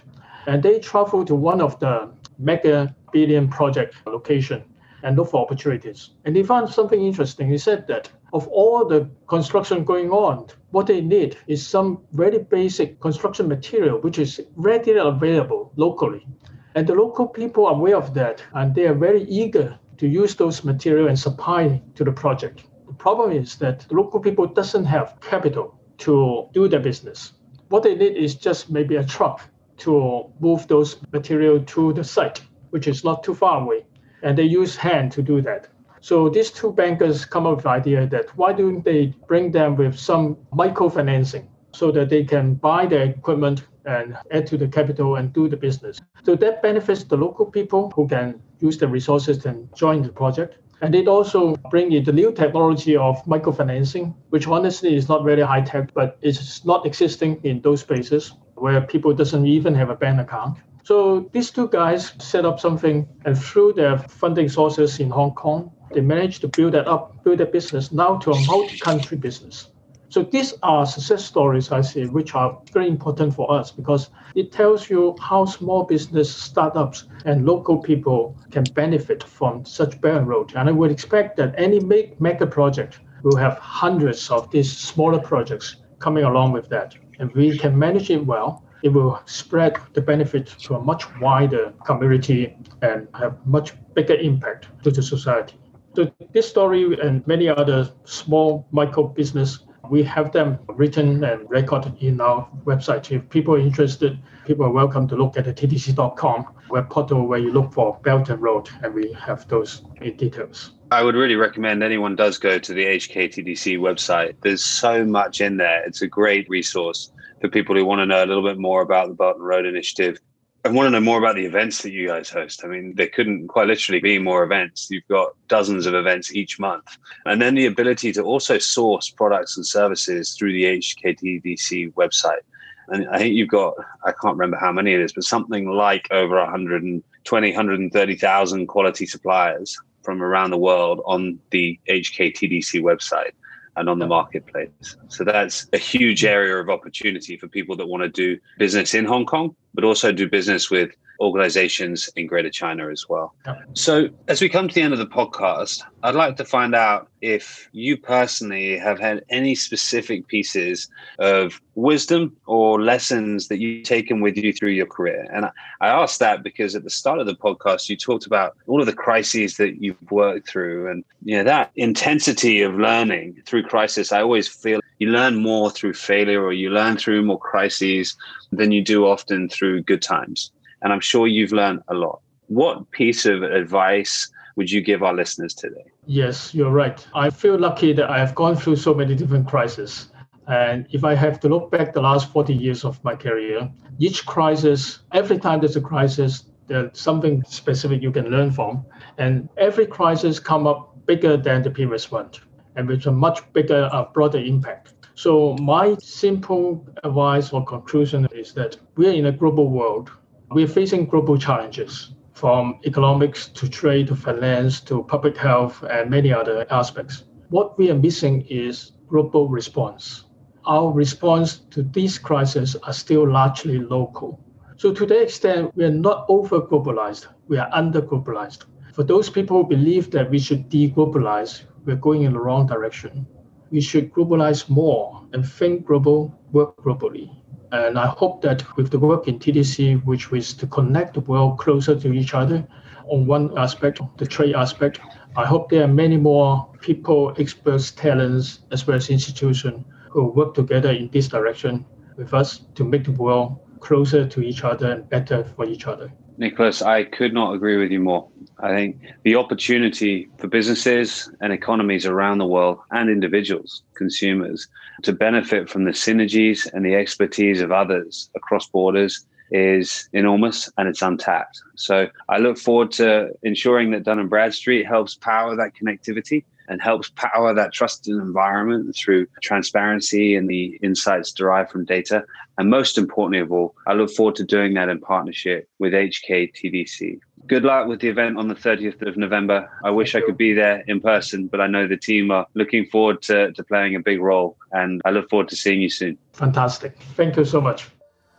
And 0.46 0.62
they 0.62 0.80
traveled 0.80 1.28
to 1.28 1.34
one 1.34 1.60
of 1.60 1.78
the 1.80 2.10
mega 2.38 2.94
billion 3.12 3.48
project 3.48 3.94
location 4.06 4.64
and 5.02 5.16
look 5.16 5.30
for 5.30 5.40
opportunities. 5.42 6.10
And 6.24 6.36
they 6.36 6.42
found 6.42 6.68
something 6.68 7.02
interesting. 7.02 7.48
He 7.48 7.58
said 7.58 7.86
that 7.86 8.10
of 8.32 8.46
all 8.48 8.84
the 8.84 9.08
construction 9.28 9.84
going 9.84 10.10
on, 10.10 10.46
what 10.70 10.86
they 10.86 11.00
need 11.00 11.36
is 11.46 11.66
some 11.66 12.02
very 12.12 12.38
basic 12.38 13.00
construction 13.00 13.48
material 13.48 13.98
which 14.00 14.18
is 14.18 14.40
readily 14.56 14.98
available 14.98 15.72
locally. 15.76 16.26
And 16.74 16.86
the 16.86 16.94
local 16.94 17.26
people 17.26 17.66
are 17.66 17.74
aware 17.74 17.96
of 17.96 18.14
that, 18.14 18.42
and 18.54 18.74
they 18.74 18.86
are 18.86 18.94
very 18.94 19.24
eager 19.24 19.78
to 20.02 20.08
use 20.08 20.34
those 20.34 20.64
material 20.64 21.06
and 21.06 21.16
supply 21.16 21.80
to 21.94 22.02
the 22.02 22.10
project. 22.10 22.64
The 22.88 22.92
problem 22.94 23.30
is 23.30 23.54
that 23.58 23.86
the 23.88 23.94
local 23.94 24.18
people 24.18 24.48
doesn't 24.48 24.84
have 24.84 25.16
capital 25.20 25.78
to 25.98 26.48
do 26.52 26.66
their 26.66 26.80
business. 26.80 27.34
What 27.68 27.84
they 27.84 27.94
need 27.94 28.16
is 28.16 28.34
just 28.34 28.68
maybe 28.68 28.96
a 28.96 29.04
truck 29.04 29.48
to 29.84 30.24
move 30.40 30.66
those 30.66 30.96
material 31.12 31.62
to 31.62 31.92
the 31.92 32.02
site, 32.02 32.40
which 32.70 32.88
is 32.88 33.04
not 33.04 33.22
too 33.22 33.32
far 33.32 33.62
away. 33.62 33.86
And 34.24 34.36
they 34.36 34.42
use 34.42 34.74
hand 34.74 35.12
to 35.12 35.22
do 35.22 35.40
that. 35.42 35.68
So 36.00 36.28
these 36.28 36.50
two 36.50 36.72
bankers 36.72 37.24
come 37.24 37.46
up 37.46 37.54
with 37.54 37.62
the 37.62 37.70
idea 37.70 38.08
that 38.08 38.36
why 38.36 38.54
don't 38.54 38.84
they 38.84 39.14
bring 39.28 39.52
them 39.52 39.76
with 39.76 39.96
some 39.96 40.36
microfinancing 40.52 41.46
so 41.70 41.92
that 41.92 42.08
they 42.08 42.24
can 42.24 42.54
buy 42.54 42.86
the 42.86 43.02
equipment 43.02 43.68
and 43.84 44.16
add 44.32 44.48
to 44.48 44.56
the 44.56 44.66
capital 44.66 45.14
and 45.14 45.32
do 45.32 45.48
the 45.48 45.56
business. 45.56 46.00
So 46.24 46.34
that 46.34 46.60
benefits 46.60 47.04
the 47.04 47.16
local 47.16 47.46
people 47.46 47.92
who 47.94 48.08
can 48.08 48.42
use 48.62 48.78
the 48.78 48.88
resources 48.88 49.44
and 49.44 49.68
join 49.74 50.02
the 50.02 50.08
project. 50.08 50.56
And 50.80 50.94
it 50.94 51.06
also 51.06 51.54
bring 51.70 51.92
in 51.92 52.04
the 52.04 52.12
new 52.12 52.32
technology 52.32 52.96
of 52.96 53.22
microfinancing, 53.24 54.14
which 54.30 54.48
honestly 54.48 54.96
is 54.96 55.08
not 55.08 55.24
very 55.24 55.42
high 55.42 55.60
tech, 55.60 55.92
but 55.94 56.18
it's 56.22 56.64
not 56.64 56.86
existing 56.86 57.40
in 57.44 57.60
those 57.60 57.82
places 57.84 58.32
where 58.56 58.80
people 58.80 59.12
doesn't 59.14 59.46
even 59.46 59.74
have 59.74 59.90
a 59.90 59.94
bank 59.94 60.20
account. 60.20 60.58
So 60.84 61.30
these 61.32 61.50
two 61.52 61.68
guys 61.68 62.12
set 62.18 62.44
up 62.44 62.58
something, 62.58 63.08
and 63.24 63.38
through 63.38 63.74
their 63.74 63.98
funding 63.98 64.48
sources 64.48 64.98
in 64.98 65.10
Hong 65.10 65.32
Kong, 65.34 65.70
they 65.94 66.00
managed 66.00 66.40
to 66.40 66.48
build 66.48 66.72
that 66.72 66.88
up, 66.88 67.22
build 67.22 67.38
their 67.38 67.46
business 67.46 67.92
now 67.92 68.16
to 68.18 68.32
a 68.32 68.46
multi-country 68.46 69.16
business. 69.16 69.68
So 70.12 70.22
these 70.22 70.52
are 70.62 70.84
success 70.84 71.24
stories 71.24 71.72
I 71.72 71.80
see, 71.80 72.04
which 72.04 72.34
are 72.34 72.60
very 72.70 72.86
important 72.86 73.34
for 73.34 73.50
us 73.50 73.70
because 73.70 74.10
it 74.34 74.52
tells 74.52 74.90
you 74.90 75.16
how 75.18 75.46
small 75.46 75.84
business 75.84 76.30
startups 76.30 77.04
and 77.24 77.46
local 77.46 77.78
people 77.78 78.36
can 78.50 78.64
benefit 78.74 79.22
from 79.22 79.64
such 79.64 79.98
Belt 80.02 80.26
Road. 80.26 80.52
And 80.54 80.68
I 80.68 80.72
would 80.72 80.90
expect 80.90 81.38
that 81.38 81.54
any 81.56 81.80
big 81.80 82.20
mega 82.20 82.46
project 82.46 83.00
will 83.22 83.36
have 83.36 83.56
hundreds 83.56 84.30
of 84.30 84.50
these 84.50 84.70
smaller 84.70 85.18
projects 85.18 85.76
coming 85.98 86.24
along 86.24 86.52
with 86.52 86.68
that. 86.68 86.94
And 87.18 87.32
we 87.32 87.56
can 87.56 87.78
manage 87.78 88.10
it 88.10 88.26
well. 88.26 88.62
It 88.82 88.90
will 88.90 89.18
spread 89.24 89.78
the 89.94 90.02
benefit 90.02 90.46
to 90.64 90.74
a 90.74 90.82
much 90.82 91.04
wider 91.22 91.72
community 91.86 92.54
and 92.82 93.08
have 93.14 93.38
much 93.46 93.72
bigger 93.94 94.16
impact 94.16 94.66
to 94.84 94.90
the 94.90 95.02
society. 95.02 95.56
So 95.96 96.12
this 96.34 96.46
story 96.50 97.00
and 97.00 97.26
many 97.26 97.48
other 97.48 97.90
small 98.04 98.66
micro 98.72 99.04
business 99.04 99.60
we 99.92 100.02
have 100.02 100.32
them 100.32 100.58
written 100.68 101.22
and 101.22 101.50
recorded 101.50 101.94
in 102.00 102.18
our 102.18 102.48
website. 102.64 103.14
If 103.14 103.28
people 103.28 103.56
are 103.56 103.58
interested, 103.58 104.18
people 104.46 104.64
are 104.64 104.70
welcome 104.70 105.06
to 105.08 105.16
look 105.16 105.36
at 105.36 105.44
the 105.44 105.52
tdc.com 105.52 106.46
web 106.70 106.88
portal 106.88 107.26
where 107.26 107.38
you 107.38 107.52
look 107.52 107.74
for 107.74 108.00
Belt 108.02 108.30
and 108.30 108.40
Road, 108.40 108.70
and 108.82 108.94
we 108.94 109.12
have 109.12 109.46
those 109.48 109.82
in 110.00 110.16
details. 110.16 110.72
I 110.90 111.02
would 111.02 111.14
really 111.14 111.36
recommend 111.36 111.82
anyone 111.82 112.16
does 112.16 112.38
go 112.38 112.58
to 112.58 112.72
the 112.72 112.86
HKTDC 112.86 113.78
website. 113.78 114.34
There's 114.40 114.64
so 114.64 115.04
much 115.04 115.42
in 115.42 115.58
there. 115.58 115.84
It's 115.84 116.00
a 116.00 116.06
great 116.06 116.48
resource 116.48 117.12
for 117.42 117.50
people 117.50 117.76
who 117.76 117.84
want 117.84 117.98
to 117.98 118.06
know 118.06 118.24
a 118.24 118.28
little 118.30 118.42
bit 118.42 118.58
more 118.58 118.80
about 118.80 119.08
the 119.08 119.14
Belt 119.14 119.36
and 119.36 119.44
Road 119.44 119.66
Initiative 119.66 120.18
I 120.64 120.68
want 120.68 120.86
to 120.86 120.90
know 120.90 121.00
more 121.00 121.18
about 121.18 121.34
the 121.34 121.44
events 121.44 121.82
that 121.82 121.90
you 121.90 122.06
guys 122.06 122.30
host. 122.30 122.64
I 122.64 122.68
mean, 122.68 122.94
there 122.94 123.08
couldn't 123.08 123.48
quite 123.48 123.66
literally 123.66 124.00
be 124.00 124.20
more 124.20 124.44
events. 124.44 124.88
You've 124.90 125.08
got 125.08 125.34
dozens 125.48 125.86
of 125.86 125.94
events 125.94 126.32
each 126.36 126.60
month. 126.60 126.98
And 127.26 127.42
then 127.42 127.56
the 127.56 127.66
ability 127.66 128.12
to 128.12 128.22
also 128.22 128.58
source 128.58 129.10
products 129.10 129.56
and 129.56 129.66
services 129.66 130.34
through 130.34 130.52
the 130.52 130.64
HKTDC 130.64 131.92
website. 131.94 132.42
And 132.88 133.08
I 133.08 133.18
think 133.18 133.34
you've 133.34 133.48
got, 133.48 133.74
I 134.04 134.12
can't 134.12 134.36
remember 134.36 134.56
how 134.56 134.70
many 134.70 134.92
it 134.92 135.00
is, 135.00 135.12
but 135.12 135.24
something 135.24 135.68
like 135.68 136.06
over 136.12 136.36
120, 136.36 137.50
130,000 137.50 138.66
quality 138.68 139.06
suppliers 139.06 139.76
from 140.02 140.22
around 140.22 140.50
the 140.50 140.58
world 140.58 141.00
on 141.06 141.40
the 141.50 141.78
HKTDC 141.88 142.80
website 142.82 143.32
and 143.76 143.88
on 143.88 143.98
the 143.98 144.06
marketplace. 144.06 144.96
So 145.08 145.24
that's 145.24 145.66
a 145.72 145.78
huge 145.78 146.24
area 146.24 146.56
of 146.56 146.68
opportunity 146.68 147.36
for 147.36 147.48
people 147.48 147.76
that 147.76 147.86
want 147.86 148.02
to 148.02 148.08
do 148.08 148.38
business 148.58 148.94
in 148.94 149.04
Hong 149.04 149.24
Kong, 149.24 149.56
but 149.74 149.84
also 149.84 150.12
do 150.12 150.28
business 150.28 150.70
with 150.70 150.90
organizations 151.22 152.10
in 152.16 152.26
Greater 152.26 152.50
China 152.50 152.90
as 152.90 153.08
well. 153.08 153.34
So, 153.74 154.08
as 154.28 154.40
we 154.40 154.48
come 154.48 154.68
to 154.68 154.74
the 154.74 154.82
end 154.82 154.92
of 154.92 154.98
the 154.98 155.06
podcast, 155.06 155.84
I'd 156.02 156.16
like 156.16 156.36
to 156.36 156.44
find 156.44 156.74
out 156.74 157.08
if 157.20 157.68
you 157.72 157.96
personally 157.96 158.76
have 158.76 158.98
had 158.98 159.24
any 159.30 159.54
specific 159.54 160.26
pieces 160.26 160.88
of 161.20 161.60
wisdom 161.76 162.36
or 162.46 162.82
lessons 162.82 163.46
that 163.48 163.60
you've 163.60 163.84
taken 163.84 164.20
with 164.20 164.36
you 164.36 164.52
through 164.52 164.72
your 164.72 164.86
career. 164.86 165.28
And 165.32 165.46
I 165.80 165.88
asked 165.88 166.18
that 166.18 166.42
because 166.42 166.74
at 166.74 166.82
the 166.82 166.90
start 166.90 167.20
of 167.20 167.26
the 167.26 167.36
podcast, 167.36 167.88
you 167.88 167.96
talked 167.96 168.26
about 168.26 168.56
all 168.66 168.80
of 168.80 168.86
the 168.86 168.92
crises 168.92 169.56
that 169.58 169.80
you've 169.80 170.10
worked 170.10 170.48
through 170.48 170.90
and 170.90 171.04
you 171.24 171.36
know 171.36 171.44
that 171.44 171.70
intensity 171.76 172.62
of 172.62 172.74
learning 172.74 173.40
through 173.46 173.62
crisis. 173.62 174.10
I 174.10 174.22
always 174.22 174.48
feel 174.48 174.80
you 174.98 175.08
learn 175.10 175.36
more 175.36 175.70
through 175.70 175.94
failure 175.94 176.42
or 176.42 176.52
you 176.52 176.70
learn 176.70 176.96
through 176.96 177.22
more 177.22 177.38
crises 177.38 178.16
than 178.50 178.72
you 178.72 178.82
do 178.82 179.06
often 179.06 179.48
through 179.48 179.82
good 179.82 180.02
times. 180.02 180.50
And 180.82 180.92
I'm 180.92 181.00
sure 181.00 181.26
you've 181.26 181.52
learned 181.52 181.80
a 181.88 181.94
lot. 181.94 182.20
What 182.48 182.90
piece 182.90 183.24
of 183.24 183.42
advice 183.42 184.30
would 184.56 184.70
you 184.70 184.80
give 184.82 185.02
our 185.02 185.14
listeners 185.14 185.54
today? 185.54 185.84
Yes, 186.06 186.54
you're 186.54 186.70
right. 186.70 187.06
I 187.14 187.30
feel 187.30 187.58
lucky 187.58 187.92
that 187.94 188.10
I 188.10 188.18
have 188.18 188.34
gone 188.34 188.56
through 188.56 188.76
so 188.76 188.92
many 188.94 189.14
different 189.14 189.48
crises. 189.48 190.08
And 190.48 190.86
if 190.90 191.04
I 191.04 191.14
have 191.14 191.38
to 191.40 191.48
look 191.48 191.70
back 191.70 191.94
the 191.94 192.00
last 192.00 192.30
40 192.32 192.52
years 192.52 192.84
of 192.84 193.02
my 193.04 193.14
career, 193.14 193.70
each 193.98 194.26
crisis, 194.26 195.00
every 195.12 195.38
time 195.38 195.60
there's 195.60 195.76
a 195.76 195.80
crisis, 195.80 196.44
there's 196.66 196.98
something 196.98 197.42
specific 197.44 198.02
you 198.02 198.10
can 198.10 198.26
learn 198.26 198.50
from. 198.50 198.84
And 199.18 199.48
every 199.56 199.86
crisis 199.86 200.38
come 200.38 200.66
up 200.66 201.06
bigger 201.06 201.36
than 201.36 201.62
the 201.62 201.70
previous 201.70 202.10
one 202.10 202.30
and 202.76 202.88
with 202.88 203.06
a 203.06 203.12
much 203.12 203.40
bigger, 203.52 203.88
uh, 203.92 204.04
broader 204.12 204.38
impact. 204.38 204.94
So 205.14 205.56
my 205.60 205.96
simple 206.00 206.86
advice 207.04 207.52
or 207.52 207.64
conclusion 207.64 208.26
is 208.32 208.54
that 208.54 208.76
we're 208.96 209.12
in 209.12 209.26
a 209.26 209.32
global 209.32 209.68
world 209.68 210.10
we're 210.54 210.66
facing 210.68 211.06
global 211.06 211.36
challenges 211.36 212.12
from 212.32 212.78
economics 212.84 213.48
to 213.48 213.68
trade 213.68 214.08
to 214.08 214.16
finance 214.16 214.80
to 214.80 215.02
public 215.04 215.36
health 215.36 215.82
and 215.90 216.10
many 216.10 216.32
other 216.32 216.66
aspects. 216.70 217.24
What 217.50 217.78
we 217.78 217.90
are 217.90 217.94
missing 217.94 218.46
is 218.48 218.92
global 219.08 219.48
response. 219.48 220.24
Our 220.66 220.92
response 220.92 221.58
to 221.70 221.82
these 221.82 222.18
crises 222.18 222.76
are 222.76 222.92
still 222.92 223.28
largely 223.28 223.78
local. 223.78 224.40
So 224.76 224.92
to 224.92 225.06
that 225.06 225.22
extent, 225.22 225.74
we 225.76 225.84
are 225.84 225.90
not 225.90 226.24
over 226.28 226.60
globalized, 226.60 227.26
we 227.48 227.58
are 227.58 227.68
under 227.72 228.00
globalized. 228.00 228.64
For 228.92 229.02
those 229.02 229.30
people 229.30 229.62
who 229.62 229.68
believe 229.68 230.10
that 230.12 230.30
we 230.30 230.38
should 230.38 230.68
deglobalize, 230.70 231.64
we're 231.84 231.96
going 231.96 232.22
in 232.22 232.32
the 232.32 232.40
wrong 232.40 232.66
direction. 232.66 233.26
We 233.70 233.80
should 233.80 234.12
globalize 234.12 234.68
more 234.68 235.26
and 235.32 235.44
think 235.46 235.86
global, 235.86 236.38
work 236.52 236.76
globally. 236.76 237.41
And 237.72 237.98
I 237.98 238.06
hope 238.06 238.42
that 238.42 238.76
with 238.76 238.90
the 238.90 238.98
work 238.98 239.28
in 239.28 239.38
TDC, 239.38 240.04
which 240.04 240.30
is 240.30 240.52
to 240.54 240.66
connect 240.66 241.14
the 241.14 241.20
world 241.20 241.58
closer 241.58 241.98
to 241.98 242.12
each 242.12 242.34
other 242.34 242.66
on 243.06 243.26
one 243.26 243.56
aspect, 243.56 243.98
the 244.18 244.26
trade 244.26 244.54
aspect, 244.54 245.00
I 245.36 245.46
hope 245.46 245.70
there 245.70 245.84
are 245.84 245.88
many 245.88 246.18
more 246.18 246.68
people, 246.80 247.34
experts, 247.38 247.90
talents, 247.90 248.60
as 248.72 248.86
well 248.86 248.98
as 248.98 249.08
institutions 249.08 249.86
who 250.10 250.26
work 250.26 250.52
together 250.52 250.90
in 250.90 251.08
this 251.08 251.28
direction 251.28 251.86
with 252.18 252.34
us 252.34 252.58
to 252.74 252.84
make 252.84 253.04
the 253.04 253.12
world 253.12 253.58
closer 253.80 254.26
to 254.26 254.42
each 254.42 254.64
other 254.64 254.92
and 254.92 255.08
better 255.08 255.42
for 255.42 255.64
each 255.64 255.86
other. 255.86 256.12
Nicholas, 256.38 256.82
I 256.82 257.04
could 257.04 257.32
not 257.32 257.54
agree 257.54 257.76
with 257.76 257.90
you 257.90 258.00
more. 258.00 258.28
I 258.58 258.68
think 258.70 258.96
the 259.24 259.36
opportunity 259.36 260.28
for 260.38 260.48
businesses 260.48 261.30
and 261.40 261.52
economies 261.52 262.06
around 262.06 262.38
the 262.38 262.46
world 262.46 262.78
and 262.90 263.10
individuals, 263.10 263.82
consumers, 263.94 264.68
to 265.02 265.12
benefit 265.12 265.68
from 265.68 265.84
the 265.84 265.90
synergies 265.90 266.72
and 266.72 266.84
the 266.84 266.94
expertise 266.94 267.60
of 267.60 267.72
others 267.72 268.30
across 268.34 268.68
borders 268.68 269.26
is 269.50 270.08
enormous 270.12 270.70
and 270.78 270.88
it's 270.88 271.02
untapped. 271.02 271.60
So 271.76 272.08
I 272.28 272.38
look 272.38 272.56
forward 272.56 272.90
to 272.92 273.30
ensuring 273.42 273.90
that 273.90 274.04
Dun 274.04 274.18
and 274.18 274.30
Bradstreet 274.30 274.86
helps 274.86 275.14
power 275.14 275.54
that 275.56 275.72
connectivity 275.74 276.44
and 276.68 276.80
helps 276.80 277.10
power 277.10 277.54
that 277.54 277.72
trusted 277.72 278.14
environment 278.14 278.94
through 278.96 279.26
transparency 279.42 280.34
and 280.36 280.48
the 280.48 280.78
insights 280.82 281.32
derived 281.32 281.70
from 281.70 281.84
data. 281.84 282.24
And 282.58 282.70
most 282.70 282.98
importantly 282.98 283.40
of 283.40 283.50
all, 283.52 283.74
I 283.86 283.94
look 283.94 284.10
forward 284.10 284.36
to 284.36 284.44
doing 284.44 284.74
that 284.74 284.88
in 284.88 285.00
partnership 285.00 285.68
with 285.78 285.92
HKTDC. 285.92 287.18
Good 287.46 287.64
luck 287.64 287.88
with 287.88 288.00
the 288.00 288.08
event 288.08 288.38
on 288.38 288.48
the 288.48 288.54
30th 288.54 289.06
of 289.06 289.16
November. 289.16 289.68
I 289.82 289.90
wish 289.90 290.14
I 290.14 290.20
could 290.20 290.36
be 290.36 290.52
there 290.52 290.84
in 290.86 291.00
person, 291.00 291.48
but 291.48 291.60
I 291.60 291.66
know 291.66 291.88
the 291.88 291.96
team 291.96 292.30
are 292.30 292.46
looking 292.54 292.86
forward 292.86 293.20
to, 293.22 293.52
to 293.52 293.64
playing 293.64 293.96
a 293.96 294.00
big 294.00 294.20
role. 294.20 294.56
And 294.70 295.02
I 295.04 295.10
look 295.10 295.28
forward 295.28 295.48
to 295.48 295.56
seeing 295.56 295.80
you 295.80 295.90
soon. 295.90 296.18
Fantastic. 296.34 296.96
Thank 297.16 297.36
you 297.36 297.44
so 297.44 297.60
much. 297.60 297.88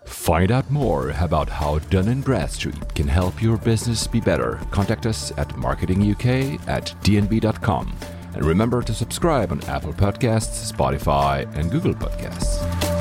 Find 0.06 0.52
out 0.52 0.70
more 0.70 1.12
about 1.20 1.50
how 1.50 1.80
Dun 1.80 2.22
& 2.22 2.24
Bradstreet 2.24 2.94
can 2.94 3.08
help 3.08 3.42
your 3.42 3.58
business 3.58 4.08
be 4.08 4.20
better. 4.20 4.60
Contact 4.72 5.06
us 5.06 5.32
at 5.38 5.50
marketinguk 5.50 6.68
at 6.68 6.94
dnb.com. 7.04 7.94
And 8.36 8.46
remember 8.46 8.82
to 8.82 8.94
subscribe 8.94 9.52
on 9.52 9.64
Apple 9.66 9.94
Podcasts, 9.94 10.72
Spotify, 10.72 11.54
and 11.56 11.72
Google 11.72 11.94
Podcasts. 11.94 12.93